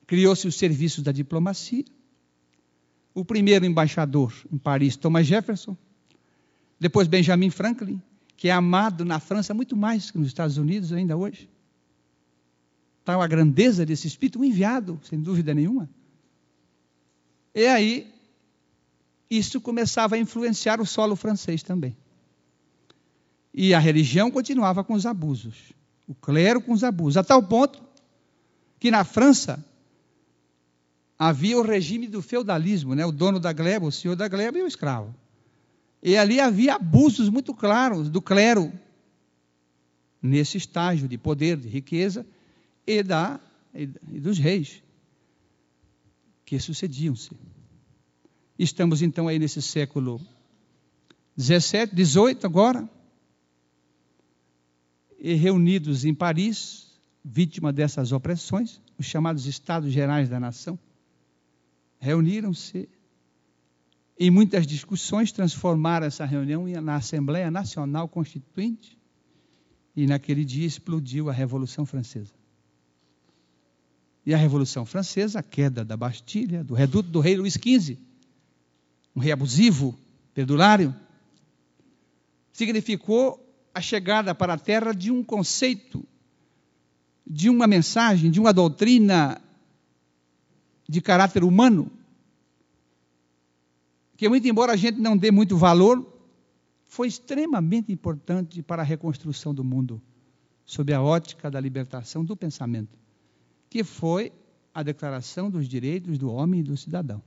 [0.07, 1.85] Criou-se o serviço da diplomacia.
[3.14, 5.76] O primeiro embaixador em Paris, Thomas Jefferson,
[6.78, 8.00] depois Benjamin Franklin,
[8.36, 11.48] que é amado na França muito mais que nos Estados Unidos ainda hoje.
[13.04, 15.88] Tal a grandeza desse espírito, um enviado, sem dúvida nenhuma.
[17.54, 18.11] E aí,
[19.30, 21.96] isso começava a influenciar o solo francês também.
[23.52, 25.72] E a religião continuava com os abusos,
[26.06, 27.82] o clero com os abusos, a tal ponto
[28.78, 29.62] que na França
[31.23, 33.05] havia o regime do feudalismo, né?
[33.05, 35.14] o dono da gleba, o senhor da gleba e o escravo.
[36.03, 38.73] E ali havia abusos muito claros do clero
[40.23, 42.25] nesse estágio de poder, de riqueza
[42.87, 43.39] e, da,
[43.75, 44.83] e dos reis
[46.47, 47.33] que sucediam-se.
[48.59, 50.18] Estamos então aí nesse século
[51.37, 52.89] 17, 18 agora,
[55.18, 60.79] e reunidos em Paris, vítima dessas opressões, os chamados Estados Gerais da Nação,
[62.01, 62.88] reuniram-se
[64.18, 68.98] em muitas discussões, transformaram essa reunião na Assembleia Nacional Constituinte
[69.94, 72.32] e naquele dia explodiu a Revolução Francesa.
[74.24, 77.98] E a Revolução Francesa, a queda da Bastilha, do reduto do rei Luís XV,
[79.16, 79.98] um rei abusivo,
[80.34, 80.94] perdulário,
[82.53, 83.42] significou
[83.74, 86.07] a chegada para a terra de um conceito,
[87.26, 89.40] de uma mensagem, de uma doutrina
[90.91, 91.88] de caráter humano,
[94.16, 96.05] que, muito embora a gente não dê muito valor,
[96.88, 100.03] foi extremamente importante para a reconstrução do mundo,
[100.66, 102.99] sob a ótica da libertação do pensamento,
[103.68, 104.32] que foi
[104.74, 107.22] a Declaração dos Direitos do Homem e do Cidadão,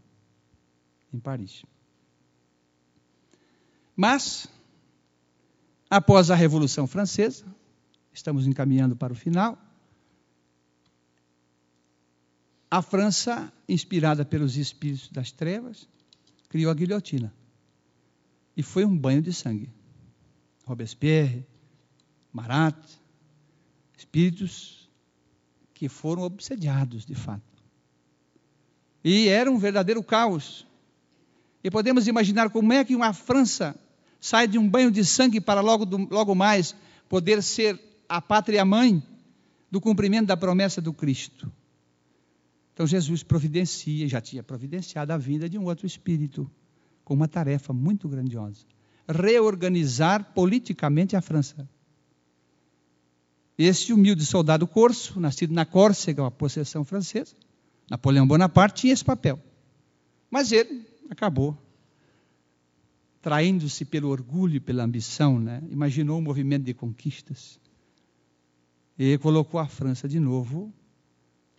[1.14, 1.64] em Paris.
[3.96, 4.46] Mas,
[5.90, 7.46] após a Revolução Francesa,
[8.12, 9.58] estamos encaminhando para o final,
[12.74, 15.88] a França, inspirada pelos espíritos das trevas,
[16.50, 17.32] criou a guilhotina.
[18.58, 19.70] E foi um banho de sangue.
[20.66, 21.46] Robespierre,
[22.32, 22.76] Marat,
[23.96, 24.90] espíritos
[25.72, 27.44] que foram obsediados de fato.
[29.04, 30.66] E era um verdadeiro caos.
[31.64, 33.80] E podemos imaginar como é que uma França
[34.20, 36.76] sai de um banho de sangue para logo, logo mais
[37.08, 39.04] poder ser a pátria mãe
[39.70, 41.54] do cumprimento da promessa do Cristo.
[42.74, 46.50] Então Jesus providencia, já tinha providenciado a vinda de um outro espírito,
[47.04, 48.66] com uma tarefa muito grandiosa:
[49.08, 51.70] reorganizar politicamente a França.
[53.56, 57.36] Este humilde soldado corso, nascido na Córcega, uma possessão francesa,
[57.90, 59.40] Napoleão Bonaparte, tinha esse papel.
[60.32, 61.56] Mas ele acabou
[63.22, 65.64] traindo-se pelo orgulho e pela ambição, né?
[65.70, 67.58] imaginou um movimento de conquistas
[69.00, 70.74] e colocou a França de novo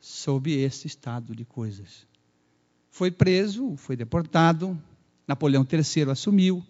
[0.04, 2.06] sob esse estado de coisas.
[2.90, 4.78] Foi preso, foi deportado,
[5.26, 6.62] Napoleão III assumiu,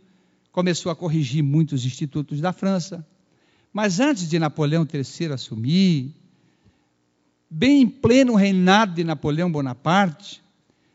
[0.53, 3.05] começou a corrigir muitos institutos da França.
[3.72, 6.14] Mas antes de Napoleão III assumir,
[7.51, 10.41] bem em pleno reinado de Napoleão Bonaparte,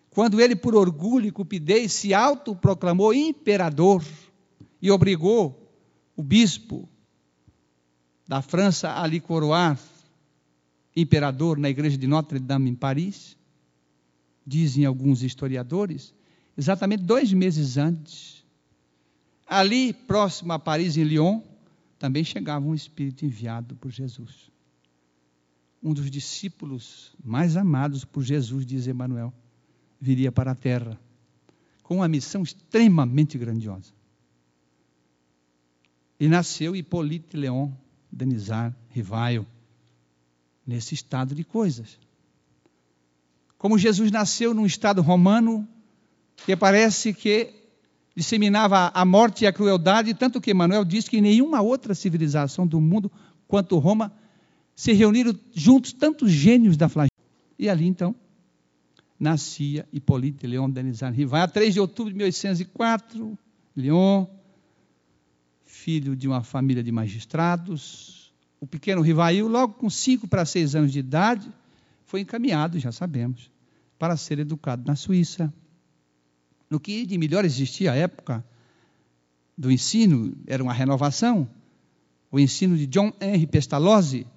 [0.10, 4.02] quando ele, por orgulho e cupidez, se autoproclamou imperador
[4.82, 5.70] e obrigou
[6.16, 6.88] o bispo
[8.26, 9.78] da França a lhe coroar
[11.00, 13.38] imperador na igreja de Notre-Dame, em Paris,
[14.46, 16.14] dizem alguns historiadores,
[16.58, 18.44] exatamente dois meses antes,
[19.46, 21.42] ali próximo a Paris, em Lyon,
[21.98, 24.50] também chegava um espírito enviado por Jesus.
[25.82, 29.34] Um dos discípulos mais amados por Jesus, diz Emmanuel,
[30.00, 31.00] viria para a terra
[31.84, 33.92] com uma missão extremamente grandiosa.
[36.20, 37.72] E nasceu Hippolyte Leon
[38.12, 39.46] Denizar Rivaio
[40.66, 41.98] nesse estado de coisas.
[43.58, 45.68] Como Jesus nasceu num estado romano
[46.46, 47.54] que parece que
[48.16, 52.80] disseminava a morte e a crueldade, tanto que Emmanuel diz que nenhuma outra civilização do
[52.80, 53.12] mundo
[53.48, 54.12] quanto Roma
[54.76, 57.10] se reuniram juntos tantos gênios da flagelação.
[57.58, 58.16] E ali então
[59.20, 63.38] nascia Hipólito Leon Denizar Rivai, a 3 de outubro de 1804,
[63.76, 64.26] Leon,
[65.66, 68.19] filho de uma família de magistrados,
[68.60, 71.52] o pequeno Rivail, logo com cinco para seis anos de idade,
[72.06, 73.52] foi encaminhado, já sabemos,
[73.98, 75.54] para ser educado na Suíça.
[76.70, 78.44] No que de melhor existia à época
[79.58, 81.50] do ensino, era uma renovação,
[82.32, 84.28] o ensino de John Henry Pestalozzi,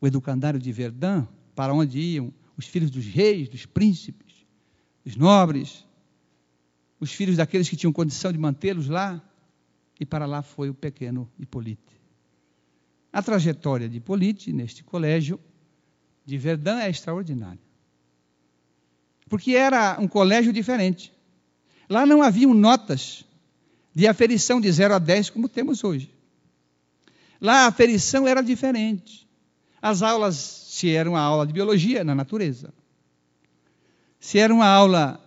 [0.00, 4.46] o educandário de Verdun, para onde iam os filhos dos reis, dos príncipes,
[5.04, 5.86] dos nobres,
[7.00, 9.22] os filhos daqueles que tinham condição de mantê-los lá,
[9.98, 12.03] e para lá foi o pequeno Hippolyte.
[13.14, 15.38] A trajetória de Hippolyte neste colégio
[16.26, 17.60] de Verdun é extraordinária.
[19.28, 21.12] Porque era um colégio diferente.
[21.88, 23.24] Lá não haviam notas
[23.94, 26.12] de aferição de 0 a 10 como temos hoje.
[27.40, 29.28] Lá a aferição era diferente.
[29.80, 32.74] As aulas, se era uma aula de biologia, na natureza.
[34.18, 35.24] Se era uma aula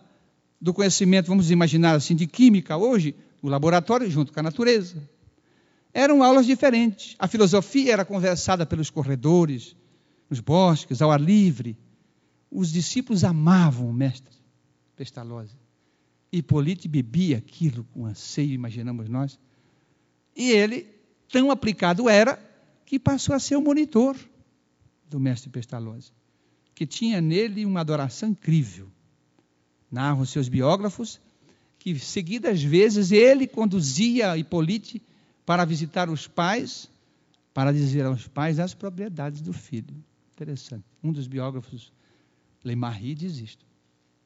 [0.60, 5.02] do conhecimento, vamos imaginar assim, de química hoje, o laboratório junto com a natureza.
[5.98, 7.16] Eram aulas diferentes.
[7.18, 9.76] A filosofia era conversada pelos corredores,
[10.30, 11.76] nos bosques, ao ar livre.
[12.52, 14.38] Os discípulos amavam o mestre
[14.96, 15.56] Pestalozzi.
[16.32, 19.40] Hipólite bebia aquilo com anseio, imaginamos nós.
[20.36, 20.88] E ele,
[21.32, 22.40] tão aplicado era,
[22.86, 24.16] que passou a ser o monitor
[25.10, 26.12] do mestre Pestalozzi,
[26.76, 28.88] que tinha nele uma adoração incrível.
[29.92, 31.20] Narram seus biógrafos
[31.80, 35.02] que, seguidas vezes, ele conduzia Hipólite
[35.48, 36.90] para visitar os pais,
[37.54, 39.96] para dizer aos pais as propriedades do filho.
[40.36, 40.84] Interessante.
[41.02, 41.94] Um dos biógrafos,
[42.66, 43.66] Leimarie, diz isto.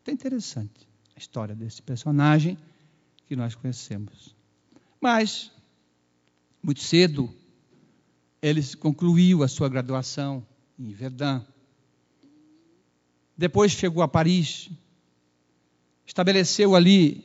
[0.08, 2.58] É interessante a história desse personagem
[3.28, 4.36] que nós conhecemos.
[5.00, 5.52] Mas,
[6.62, 7.32] muito cedo,
[8.42, 10.44] ele concluiu a sua graduação
[10.80, 11.46] em Verdun.
[13.38, 14.72] Depois chegou a Paris,
[16.04, 17.24] estabeleceu ali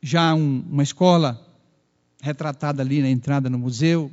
[0.00, 1.45] já um, uma escola
[2.20, 4.10] retratada ali na entrada no museu.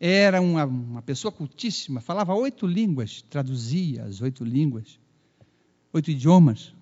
[0.00, 4.98] Era uma, uma pessoa cultíssima, falava oito línguas, traduzia as oito línguas,
[5.92, 6.72] oito idiomas.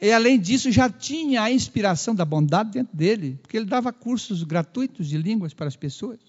[0.00, 4.42] E além disso, já tinha a inspiração da bondade dentro dele, porque ele dava cursos
[4.42, 6.20] gratuitos de línguas para as pessoas.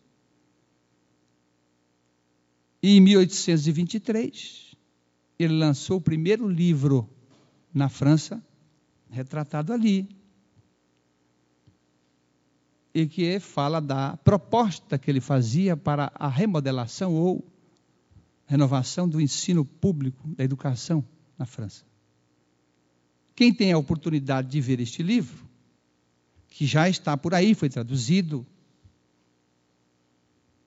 [2.82, 4.75] E em 1823,
[5.38, 7.09] ele lançou o primeiro livro
[7.73, 8.41] na França,
[9.09, 10.07] retratado ali.
[13.00, 17.45] E que fala da proposta que ele fazia para a remodelação ou
[18.48, 21.06] renovação do ensino público, da educação
[21.38, 21.86] na França.
[23.36, 25.48] Quem tem a oportunidade de ver este livro,
[26.48, 28.43] que já está por aí, foi traduzido.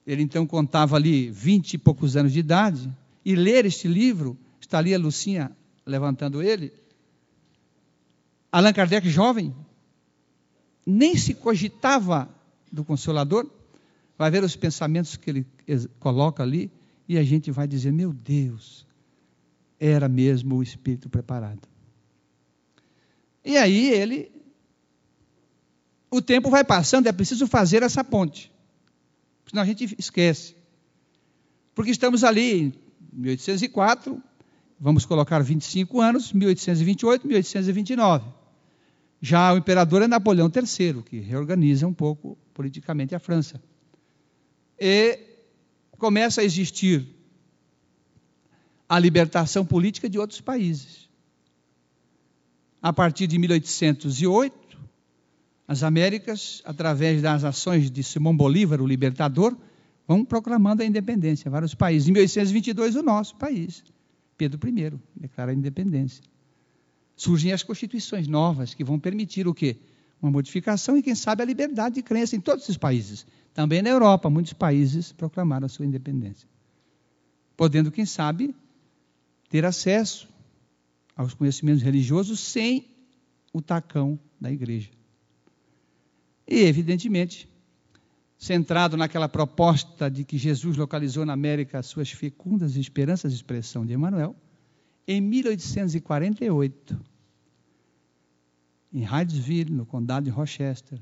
[0.07, 4.79] Ele então contava ali vinte e poucos anos de idade, e ler este livro, está
[4.79, 5.51] ali a Lucinha
[5.85, 6.73] levantando ele.
[8.53, 9.53] Allan Kardec, jovem,
[10.87, 12.29] nem se cogitava
[12.71, 13.49] do Consolador,
[14.17, 15.47] vai ver os pensamentos que ele
[15.99, 16.71] coloca ali,
[17.09, 18.87] e a gente vai dizer: meu Deus,
[19.79, 21.67] era mesmo o espírito preparado.
[23.45, 24.31] E aí ele.
[26.11, 28.53] O tempo vai passando, é preciso fazer essa ponte.
[29.47, 30.57] Senão a gente esquece.
[31.75, 32.73] Porque estamos ali em
[33.13, 34.23] 1804,
[34.79, 38.40] vamos colocar 25 anos, 1828, 1829.
[39.21, 43.61] Já o imperador é Napoleão III, que reorganiza um pouco politicamente a França.
[44.79, 45.19] E
[45.99, 47.07] começa a existir
[48.89, 51.11] a libertação política de outros países
[52.83, 54.79] a partir de 1808,
[55.69, 59.57] as Américas, através das ações de Simão Bolívar, o libertador,
[60.09, 61.51] vão proclamando a independência.
[61.51, 62.09] Vários países.
[62.09, 63.85] Em 1822, o nosso país,
[64.37, 66.25] Pedro I, declara a independência.
[67.21, 69.77] Surgem as constituições novas que vão permitir o quê?
[70.23, 73.27] Uma modificação e, quem sabe, a liberdade de crença em todos esses países.
[73.53, 76.49] Também na Europa, muitos países proclamaram a sua independência.
[77.59, 78.57] Podendo, quem sabe,
[79.51, 80.31] ter acesso
[81.15, 82.89] aos conhecimentos religiosos sem
[83.53, 84.89] o tacão da igreja.
[86.49, 87.47] E, evidentemente,
[88.39, 93.93] centrado naquela proposta de que Jesus localizou na América as suas fecundas esperanças, expressão de
[93.93, 94.35] Emmanuel,
[95.07, 97.10] em 1848,
[98.93, 101.01] em Hydesville, no condado de Rochester,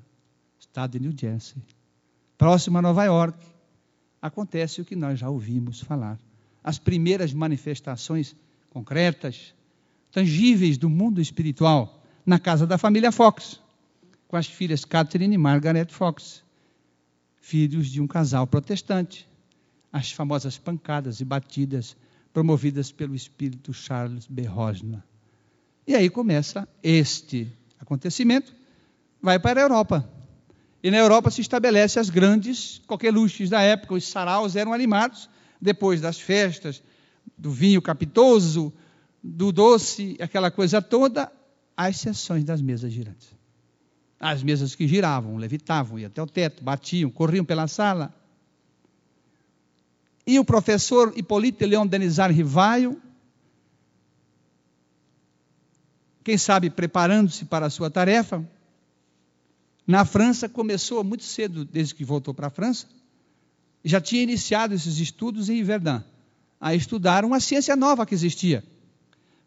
[0.59, 1.63] estado de New Jersey,
[2.37, 3.39] próximo a Nova York,
[4.21, 6.19] acontece o que nós já ouvimos falar.
[6.63, 8.37] As primeiras manifestações
[8.69, 9.55] concretas,
[10.11, 13.61] tangíveis do mundo espiritual na casa da família Fox,
[14.27, 16.45] com as filhas Catherine e Margaret Fox,
[17.41, 19.27] filhos de um casal protestante.
[19.91, 21.97] As famosas pancadas e batidas
[22.31, 24.43] promovidas pelo espírito Charles B.
[24.43, 25.03] Rosna.
[25.87, 27.51] E aí começa este
[27.81, 28.55] acontecimento,
[29.21, 30.09] vai para a Europa.
[30.83, 35.29] E na Europa se estabelece as grandes coqueluches da época, os saraus eram animados
[35.61, 36.83] depois das festas,
[37.37, 38.73] do vinho capitoso,
[39.23, 41.31] do doce, aquela coisa toda,
[41.77, 43.37] às sessões das mesas girantes.
[44.21, 48.15] As mesas que giravam, levitavam, iam até o teto, batiam, corriam pela sala.
[50.27, 53.01] e o professor Hipólito Leon Denizar Rivaio,
[56.29, 58.47] quem sabe preparando-se para a sua tarefa,
[59.87, 62.87] na França começou muito cedo, desde que voltou para a França,
[63.83, 66.03] já tinha iniciado esses estudos em Verdun,
[66.61, 68.63] a estudar uma ciência nova que existia,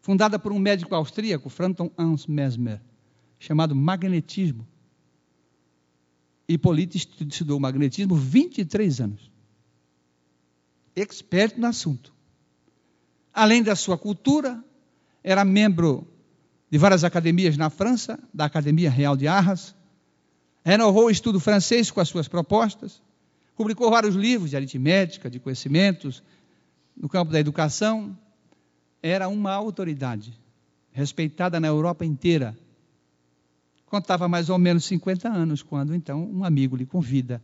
[0.00, 2.80] fundada por um médico austríaco, Franton Hans Mesmer,
[3.38, 4.66] chamado magnetismo.
[6.48, 9.30] Hipólito estudou magnetismo 23 anos.
[10.96, 12.12] Experto no assunto.
[13.32, 14.64] Além da sua cultura,
[15.22, 16.08] era membro
[16.72, 19.76] de várias academias na França, da Academia Real de Arras,
[20.64, 23.02] renovou o estudo francês com as suas propostas,
[23.54, 26.22] publicou vários livros de aritmética, de conhecimentos,
[26.96, 28.16] no campo da educação.
[29.02, 30.32] Era uma autoridade,
[30.92, 32.56] respeitada na Europa inteira.
[33.84, 37.42] Contava mais ou menos 50 anos, quando então um amigo lhe convida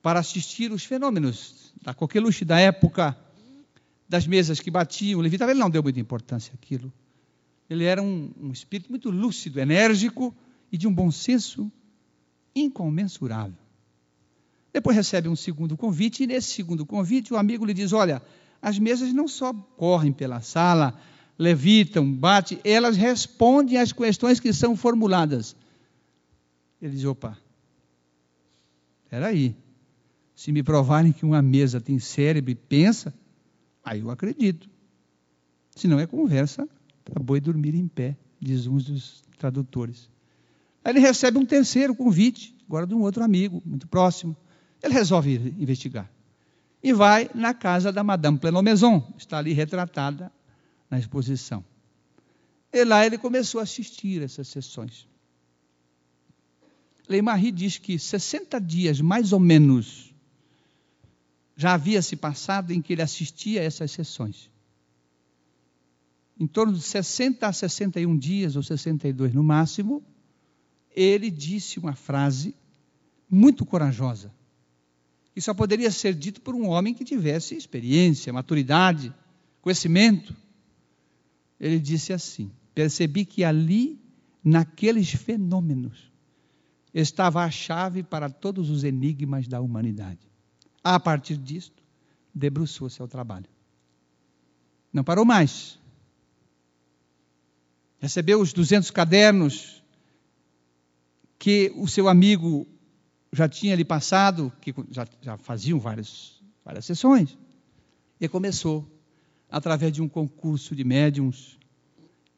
[0.00, 3.18] para assistir os fenômenos da coqueluche da época,
[4.08, 5.50] das mesas que batiam, levitavam.
[5.50, 6.92] Ele não deu muita importância àquilo.
[7.68, 10.34] Ele era um, um espírito muito lúcido, enérgico
[10.72, 11.70] e de um bom senso
[12.54, 13.58] incomensurável.
[14.72, 18.22] Depois recebe um segundo convite, e nesse segundo convite o amigo lhe diz: Olha,
[18.60, 20.98] as mesas não só correm pela sala,
[21.38, 25.54] levitam, batem, elas respondem às questões que são formuladas.
[26.80, 27.36] Ele diz: opa,
[29.04, 29.54] espera aí.
[30.34, 33.12] Se me provarem que uma mesa tem cérebro e pensa,
[33.84, 34.70] aí eu acredito.
[35.74, 36.68] Se não é conversa
[37.10, 40.08] para boi dormir em pé, diz um dos tradutores.
[40.84, 44.36] Aí ele recebe um terceiro convite, agora de um outro amigo, muito próximo.
[44.82, 46.10] Ele resolve investigar.
[46.82, 50.30] E vai na casa da Madame Plenomaison, está ali retratada
[50.88, 51.64] na exposição.
[52.72, 55.08] E lá ele começou a assistir essas sessões.
[57.08, 60.14] Leimarie diz que 60 dias, mais ou menos,
[61.56, 64.48] já havia se passado em que ele assistia a essas sessões
[66.38, 70.02] em torno de 60 a 61 dias, ou 62 no máximo,
[70.94, 72.54] ele disse uma frase
[73.28, 74.32] muito corajosa,
[75.34, 79.12] que só poderia ser dito por um homem que tivesse experiência, maturidade,
[79.60, 80.34] conhecimento.
[81.58, 84.00] Ele disse assim: Percebi que ali,
[84.42, 86.10] naqueles fenômenos,
[86.94, 90.20] estava a chave para todos os enigmas da humanidade.
[90.82, 91.82] A partir disto,
[92.34, 93.46] debruçou-se ao trabalho.
[94.92, 95.78] Não parou mais
[97.98, 99.82] recebeu os 200 cadernos
[101.38, 102.66] que o seu amigo
[103.32, 107.36] já tinha lhe passado, que já, já faziam várias, várias sessões,
[108.20, 108.86] e começou,
[109.50, 111.58] através de um concurso de médiums,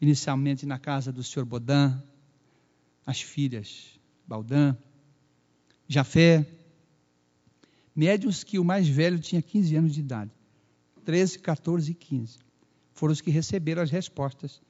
[0.00, 1.96] inicialmente na casa do senhor Baudin,
[3.06, 4.76] as filhas Baudin,
[5.88, 6.46] Jafé,
[7.94, 10.30] médiums que o mais velho tinha 15 anos de idade,
[11.04, 12.38] 13, 14 e 15,
[12.92, 14.60] foram os que receberam as respostas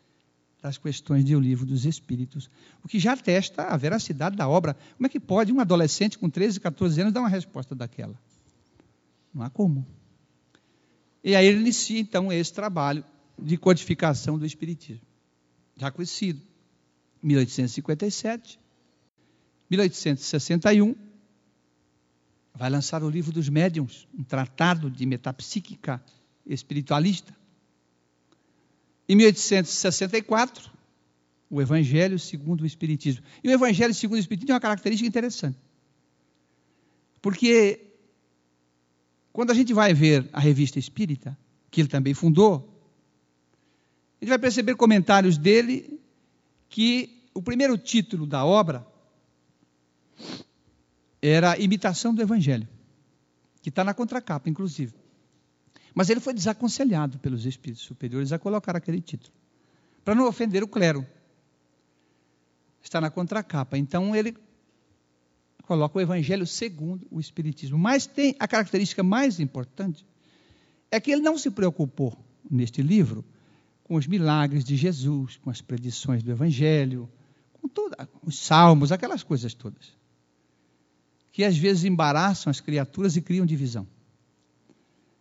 [0.63, 2.51] das questões de O Livro dos Espíritos,
[2.85, 4.77] o que já atesta a veracidade da obra.
[4.97, 8.15] Como é que pode um adolescente com 13, 14 anos dar uma resposta daquela?
[9.33, 9.87] Não há como.
[11.23, 13.05] E aí ele inicia então esse trabalho
[13.39, 15.07] de codificação do Espiritismo,
[15.77, 16.41] já conhecido.
[17.23, 18.59] 1857,
[19.71, 20.95] 1861,
[22.55, 26.03] vai lançar o livro dos médiuns, um tratado de metapsíquica
[26.47, 27.35] espiritualista.
[29.11, 30.71] Em 1864,
[31.51, 33.25] o Evangelho segundo o Espiritismo.
[33.43, 35.59] E o Evangelho segundo o Espiritismo tem uma característica interessante.
[37.21, 37.89] Porque
[39.33, 41.37] quando a gente vai ver a revista espírita,
[41.73, 42.73] que ele também fundou,
[44.21, 46.01] a gente vai perceber comentários dele
[46.69, 48.87] que o primeiro título da obra
[51.21, 52.69] era Imitação do Evangelho,
[53.61, 55.00] que está na contracapa, inclusive.
[55.95, 59.33] Mas ele foi desaconselhado pelos espíritos superiores a colocar aquele título,
[60.05, 61.07] para não ofender o clero.
[62.83, 63.77] Está na contracapa.
[63.77, 64.37] Então ele
[65.63, 67.79] coloca o Evangelho segundo o Espiritismo.
[67.79, 70.05] Mas tem a característica mais importante
[70.91, 72.17] é que ele não se preocupou
[72.51, 73.25] neste livro
[73.85, 77.09] com os milagres de Jesus, com as predições do Evangelho,
[77.61, 79.93] com toda, os salmos, aquelas coisas todas,
[81.31, 83.87] que às vezes embaraçam as criaturas e criam divisão.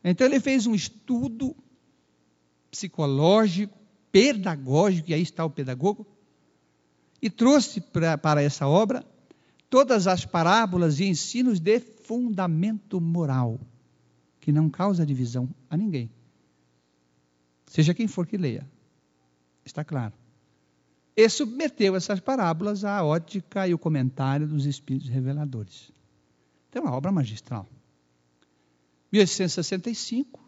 [0.04, 1.56] Então ele fez um estudo
[2.72, 3.78] psicológico,
[4.12, 6.08] pedagógico, e aí está o pedagogo,
[7.22, 9.06] e trouxe pra, para essa obra
[9.70, 13.60] todas as parábolas e ensinos de fundamento moral,
[14.40, 16.10] que não causa divisão a ninguém.
[17.68, 18.68] Seja quem for que leia.
[19.64, 20.14] Está claro.
[21.16, 25.92] E submeteu essas parábolas à ótica e o comentário dos Espíritos Reveladores.
[26.70, 27.68] Então, é uma obra magistral.
[29.12, 30.40] 1865,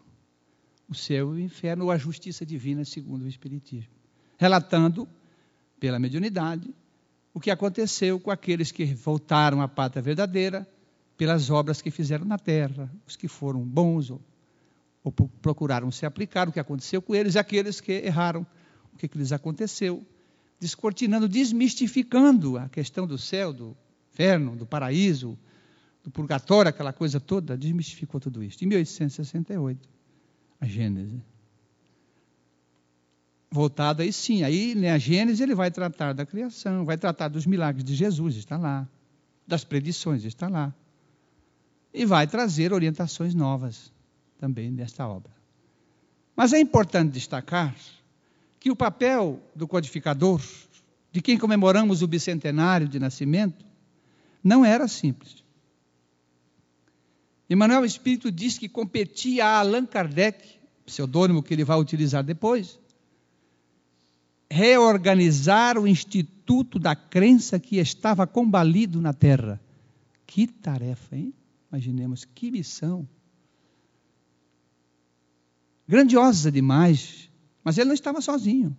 [0.88, 3.90] o céu e o inferno, ou a justiça divina, segundo o Espiritismo,
[4.38, 5.08] relatando,
[5.80, 6.72] pela mediunidade,
[7.34, 10.68] o que aconteceu com aqueles que voltaram à pátria verdadeira
[11.16, 14.20] pelas obras que fizeram na terra, os que foram bons ou,
[15.02, 18.46] ou procuraram se aplicar, o que aconteceu com eles, e aqueles que erraram,
[18.92, 20.06] o que, que lhes aconteceu,
[20.60, 23.76] descortinando, desmistificando a questão do céu, do
[24.12, 25.36] inferno, do paraíso,
[26.02, 28.64] do purgatório, aquela coisa toda, desmistificou tudo isso.
[28.64, 29.88] Em 1868,
[30.60, 31.22] a Gênese
[33.52, 34.42] voltado aí sim.
[34.42, 38.36] Aí, né, a Gênesis, ele vai tratar da criação, vai tratar dos milagres de Jesus,
[38.36, 38.88] está lá.
[39.46, 40.74] Das predições, está lá.
[41.92, 43.92] E vai trazer orientações novas
[44.38, 45.30] também desta obra.
[46.34, 47.74] Mas é importante destacar
[48.58, 50.40] que o papel do codificador,
[51.10, 53.66] de quem comemoramos o bicentenário de nascimento,
[54.42, 55.41] não era simples.
[57.52, 62.80] Emmanuel Espírito diz que competia a Allan Kardec, pseudônimo que ele vai utilizar depois,
[64.50, 69.60] reorganizar o instituto da crença que estava combalido na terra.
[70.26, 71.34] Que tarefa, hein?
[71.70, 73.06] Imaginemos, que missão.
[75.86, 77.28] Grandiosa demais,
[77.62, 78.74] mas ele não estava sozinho.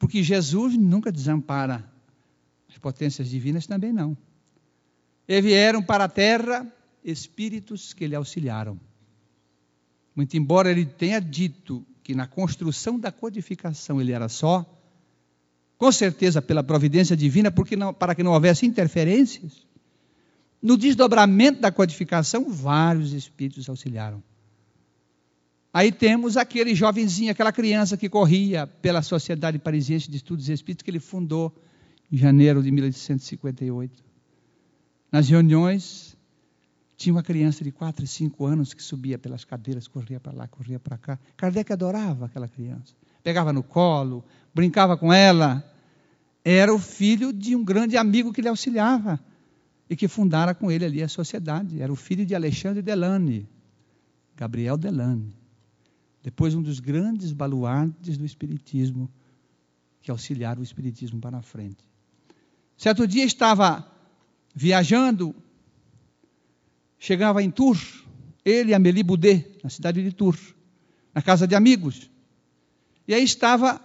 [0.00, 1.88] Porque Jesus nunca desampara
[2.68, 4.18] as potências divinas também não.
[5.28, 6.72] E vieram para a terra
[7.06, 8.78] espíritos que lhe auxiliaram.
[10.14, 14.64] Muito embora ele tenha dito que na construção da codificação ele era só,
[15.78, 19.66] com certeza pela providência divina, porque não, para que não houvesse interferências,
[20.60, 24.22] no desdobramento da codificação, vários espíritos auxiliaram.
[25.72, 30.90] Aí temos aquele jovenzinho, aquela criança que corria pela Sociedade Parisiense de Estudos Espíritos, que
[30.90, 31.54] ele fundou
[32.10, 34.02] em janeiro de 1858.
[35.12, 36.15] Nas reuniões,
[36.96, 40.48] tinha uma criança de 4 e 5 anos que subia pelas cadeiras, corria para lá,
[40.48, 41.18] corria para cá.
[41.36, 42.94] Kardec adorava aquela criança.
[43.22, 44.24] Pegava no colo,
[44.54, 45.62] brincava com ela.
[46.42, 49.20] Era o filho de um grande amigo que lhe auxiliava
[49.90, 51.82] e que fundara com ele ali a sociedade.
[51.82, 53.46] Era o filho de Alexandre Delane,
[54.34, 55.34] Gabriel Delane.
[56.22, 59.10] Depois, um dos grandes baluartes do Espiritismo,
[60.00, 61.84] que auxiliaram o Espiritismo para a frente.
[62.76, 63.86] Certo dia estava
[64.54, 65.34] viajando
[67.06, 68.04] chegava em Tours,
[68.44, 70.56] ele e Amélie Boudet, na cidade de Tours,
[71.14, 72.10] na casa de amigos.
[73.06, 73.80] E aí estava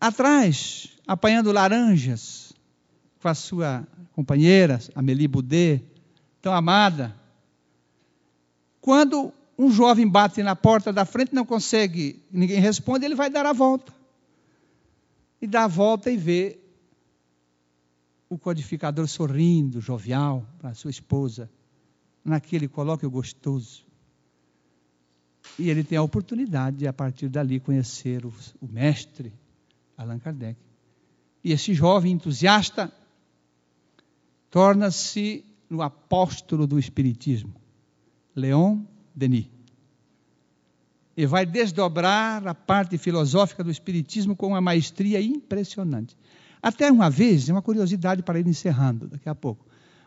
[0.00, 2.52] atrás, apanhando laranjas,
[3.22, 5.80] com a sua companheira, Amélie Boudet,
[6.42, 7.14] tão amada.
[8.80, 13.46] Quando um jovem bate na porta da frente, não consegue, ninguém responde, ele vai dar
[13.46, 13.92] a volta.
[15.40, 16.58] E dá a volta e vê
[18.28, 21.48] o codificador sorrindo, jovial, para sua esposa
[22.26, 23.86] naquele coloque o gostoso.
[25.58, 29.32] E ele tem a oportunidade de, a partir dali, conhecer o, o mestre
[29.96, 30.58] Allan Kardec.
[31.42, 32.92] E esse jovem entusiasta
[34.50, 37.54] torna-se no apóstolo do Espiritismo,
[38.34, 38.80] Leon
[39.14, 39.48] Denis.
[41.16, 46.16] E vai desdobrar a parte filosófica do Espiritismo com uma maestria impressionante.
[46.60, 49.64] Até uma vez, é uma curiosidade para ir encerrando daqui a pouco.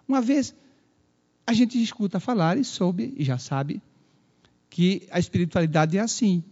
[0.08, 0.54] Uma vez
[1.50, 3.82] a gente escuta falar e soube e já sabe
[4.70, 6.44] que a espiritualidade é assim.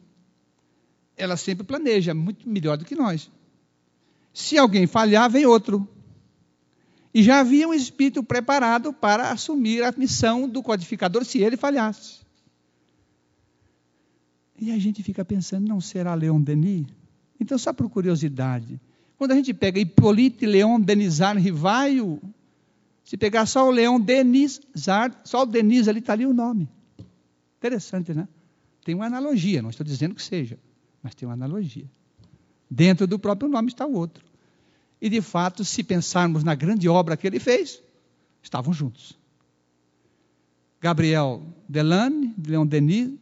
[1.16, 3.30] Ela sempre planeja muito melhor do que nós.
[4.34, 5.88] Se alguém falhar, vem outro.
[7.14, 12.22] E já havia um espírito preparado para assumir a missão do codificador se ele falhasse.
[14.60, 16.88] E a gente fica pensando, não será Leon Denis?
[17.40, 18.82] Então, só por curiosidade,
[19.16, 22.20] quando a gente pega Hippolyte Leon Denisard Rivaio,
[23.08, 26.70] se pegar só o leão Denis Zard, só o Denis ali está ali o nome.
[27.58, 28.28] Interessante, né?
[28.84, 30.60] Tem uma analogia, não estou dizendo que seja,
[31.02, 31.90] mas tem uma analogia.
[32.70, 34.26] Dentro do próprio nome está o outro.
[35.00, 37.82] E de fato, se pensarmos na grande obra que ele fez,
[38.44, 39.18] estavam juntos.
[40.82, 43.14] Gabriel Delane, Leon Denis,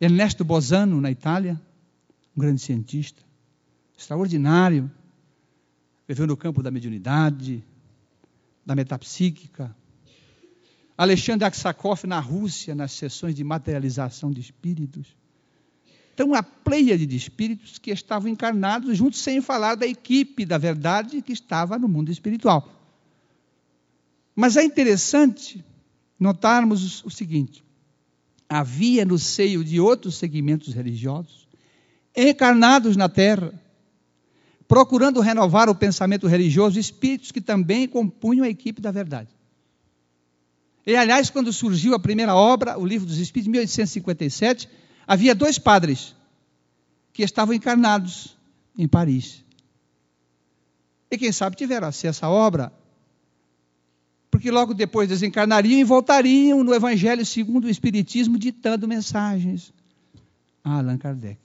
[0.00, 1.60] Ernesto Bosano, na Itália,
[2.36, 3.20] um grande cientista,
[3.96, 4.88] extraordinário,
[6.06, 7.64] viveu no campo da mediunidade,
[8.68, 9.74] da metapsíquica.
[10.96, 15.16] Alexandre Aksakov na Rússia, nas sessões de materialização de espíritos.
[16.12, 21.22] Então, a pleia de espíritos que estavam encarnados juntos, sem falar da equipe da verdade
[21.22, 22.70] que estava no mundo espiritual.
[24.36, 25.64] Mas é interessante
[26.20, 27.64] notarmos o seguinte:
[28.46, 31.48] havia no seio de outros segmentos religiosos,
[32.14, 33.50] encarnados na terra,
[34.68, 39.30] procurando renovar o pensamento religioso, espíritos que também compunham a equipe da verdade.
[40.86, 44.68] E, aliás, quando surgiu a primeira obra, o Livro dos Espíritos, em 1857,
[45.06, 46.14] havia dois padres
[47.12, 48.36] que estavam encarnados
[48.76, 49.42] em Paris.
[51.10, 52.72] E quem sabe tiveram acesso à obra,
[54.30, 59.72] porque logo depois desencarnariam e voltariam no Evangelho segundo o Espiritismo, ditando mensagens
[60.62, 61.40] a Allan Kardec.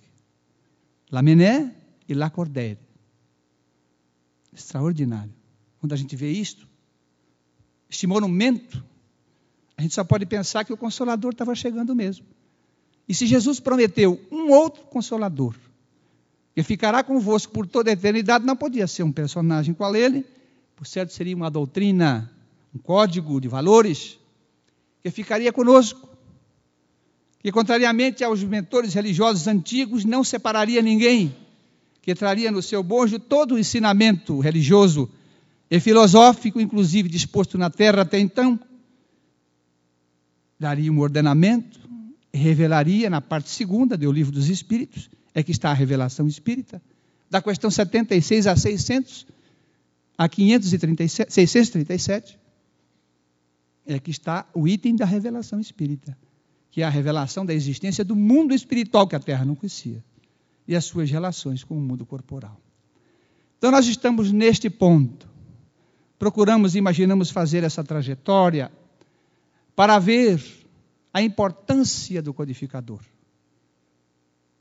[1.10, 1.70] Lamennais
[2.08, 2.83] e Lacordaire.
[4.56, 5.34] Extraordinário.
[5.80, 6.68] Quando a gente vê isto,
[7.90, 8.84] este monumento
[9.78, 12.26] a gente só pode pensar que o Consolador estava chegando mesmo.
[13.08, 15.56] E se Jesus prometeu um outro Consolador,
[16.56, 20.26] que ficará convosco por toda a eternidade, não podia ser um personagem qual ele,
[20.76, 22.32] por certo seria uma doutrina,
[22.74, 24.20] um código de valores,
[25.02, 26.08] que ficaria conosco,
[27.40, 31.36] que contrariamente aos mentores religiosos antigos, não separaria ninguém,
[32.04, 35.10] que traria no seu bojo todo o ensinamento religioso
[35.72, 38.60] e filosófico, inclusive disposto na terra até então,
[40.60, 41.80] daria um ordenamento,
[42.34, 46.82] revelaria na parte segunda do livro dos Espíritos, é que está a revelação espírita,
[47.30, 49.26] da questão 76 a 600,
[50.18, 52.38] a 537, 637,
[53.86, 56.18] é que está o item da revelação espírita,
[56.70, 60.04] que é a revelação da existência do mundo espiritual que a Terra não conhecia
[60.68, 62.60] e as suas relações com o mundo corporal.
[63.58, 65.28] Então nós estamos neste ponto.
[66.20, 68.72] Procuramos, imaginamos fazer essa trajetória
[69.76, 70.42] para ver
[71.14, 73.00] a importância do codificador,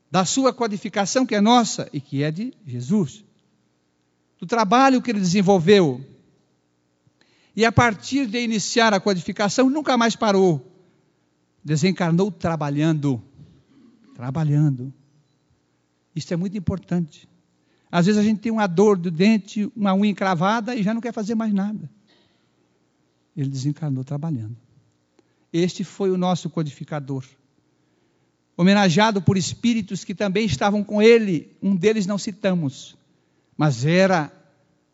[0.09, 3.23] da sua codificação que é nossa e que é de Jesus,
[4.39, 6.03] do trabalho que ele desenvolveu.
[7.55, 10.65] E a partir de iniciar a codificação, nunca mais parou.
[11.63, 13.21] Desencarnou trabalhando.
[14.15, 14.93] Trabalhando.
[16.15, 17.27] Isso é muito importante.
[17.91, 21.01] Às vezes a gente tem uma dor do dente, uma unha encravada e já não
[21.01, 21.89] quer fazer mais nada.
[23.35, 24.57] Ele desencarnou trabalhando.
[25.51, 27.23] Este foi o nosso codificador.
[28.57, 32.95] Homenageado por espíritos que também estavam com ele, um deles não citamos,
[33.57, 34.31] mas era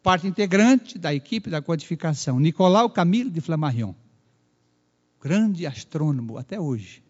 [0.04, 3.94] parte integrante da equipe da codificação, Nicolau Camille de Flammarion,
[5.22, 7.04] grande astrônomo até hoje.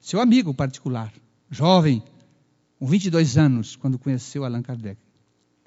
[0.00, 1.12] Seu amigo particular,
[1.50, 2.02] jovem,
[2.78, 5.00] com 22 anos, quando conheceu Allan Kardec,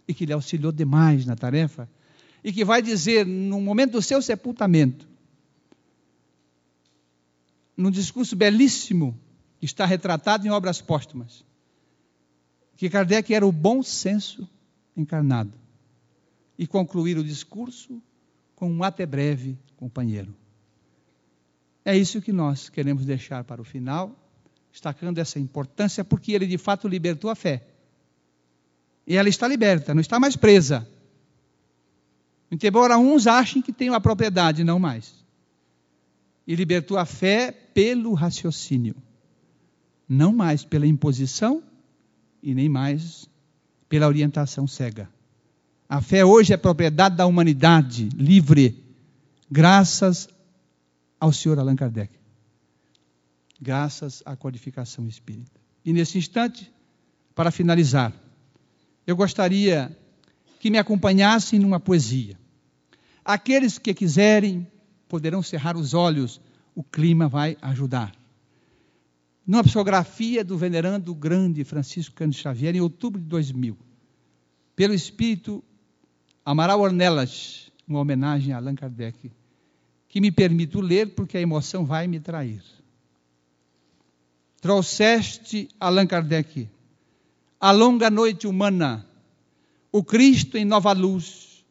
[0.08, 1.90] e que lhe auxiliou demais na tarefa,
[2.44, 5.08] e que vai dizer, no momento do seu sepultamento,
[7.76, 9.18] num discurso belíssimo
[9.60, 11.46] que está retratado em obras póstumas,
[12.76, 14.48] que Kardec era o bom senso
[14.96, 15.54] encarnado.
[16.58, 18.02] E concluir o discurso
[18.56, 20.36] com um até breve, companheiro.
[21.84, 24.14] É isso que nós queremos deixar para o final,
[24.72, 27.64] destacando essa importância, porque ele de fato libertou a fé.
[29.06, 30.88] E ela está liberta, não está mais presa.
[32.52, 35.20] Embora uns achem que tem uma propriedade, não mais
[36.50, 38.96] e libertou a fé pelo raciocínio,
[40.08, 41.62] não mais pela imposição
[42.42, 43.30] e nem mais
[43.88, 45.08] pela orientação cega.
[45.88, 48.84] A fé hoje é propriedade da humanidade livre,
[49.50, 50.28] graças
[51.20, 52.12] ao Senhor Allan Kardec,
[53.60, 55.60] graças à codificação espírita.
[55.84, 56.72] E nesse instante,
[57.36, 58.14] para finalizar,
[59.06, 59.96] eu gostaria
[60.60, 62.38] que me acompanhassem numa poesia.
[63.24, 64.68] Aqueles que quiserem
[65.08, 66.40] poderão cerrar os olhos,
[66.76, 68.14] o clima vai ajudar.
[69.46, 73.76] Numa psicografia do venerando grande Francisco Cândido Xavier, em outubro de 2000,
[74.76, 75.64] pelo espírito
[76.46, 79.32] Amaral Ornelas, uma homenagem a Allan Kardec,
[80.08, 82.62] que me permito ler porque a emoção vai me trair.
[84.62, 86.68] Trouxeste, Allan Kardec,
[87.60, 89.06] a longa noite humana,
[89.92, 91.66] o Cristo em nova luz,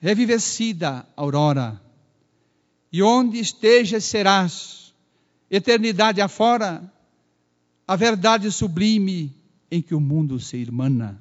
[0.00, 1.80] revivecida aurora,
[2.92, 4.94] e onde estejas serás,
[5.50, 6.92] eternidade afora,
[7.86, 9.34] a verdade sublime
[9.70, 11.20] em que o mundo se irmana.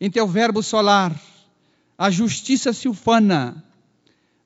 [0.00, 1.14] Em teu verbo solar,
[1.98, 3.62] a justiça se ufana,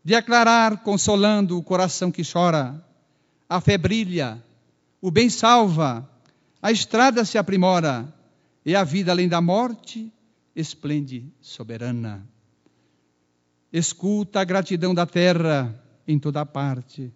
[0.03, 2.85] de aclarar, consolando o coração que chora.
[3.49, 4.43] A fé brilha,
[5.05, 6.11] o bem salva,
[6.63, 8.11] a estrada se aprimora,
[8.65, 10.11] e a vida além da morte
[10.57, 12.27] esplende soberana.
[13.71, 15.79] Escuta a gratidão da terra,
[16.09, 17.13] em toda parte.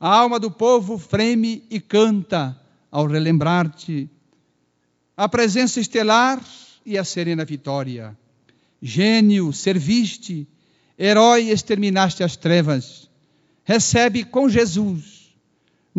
[0.00, 2.60] A alma do povo freme e canta
[2.90, 4.10] ao relembrar-te.
[5.16, 6.44] A presença estelar
[6.84, 8.18] e a serena vitória.
[8.82, 10.44] Gênio, serviste,
[10.98, 13.08] herói, exterminaste as trevas.
[13.62, 15.17] Recebe com Jesus,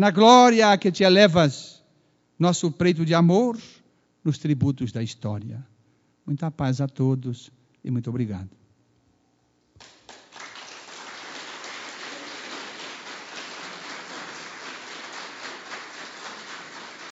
[0.00, 1.84] na glória a que te elevas,
[2.38, 3.58] nosso preito de amor
[4.24, 5.62] nos tributos da história.
[6.24, 7.52] Muita paz a todos
[7.84, 8.59] e muito obrigado.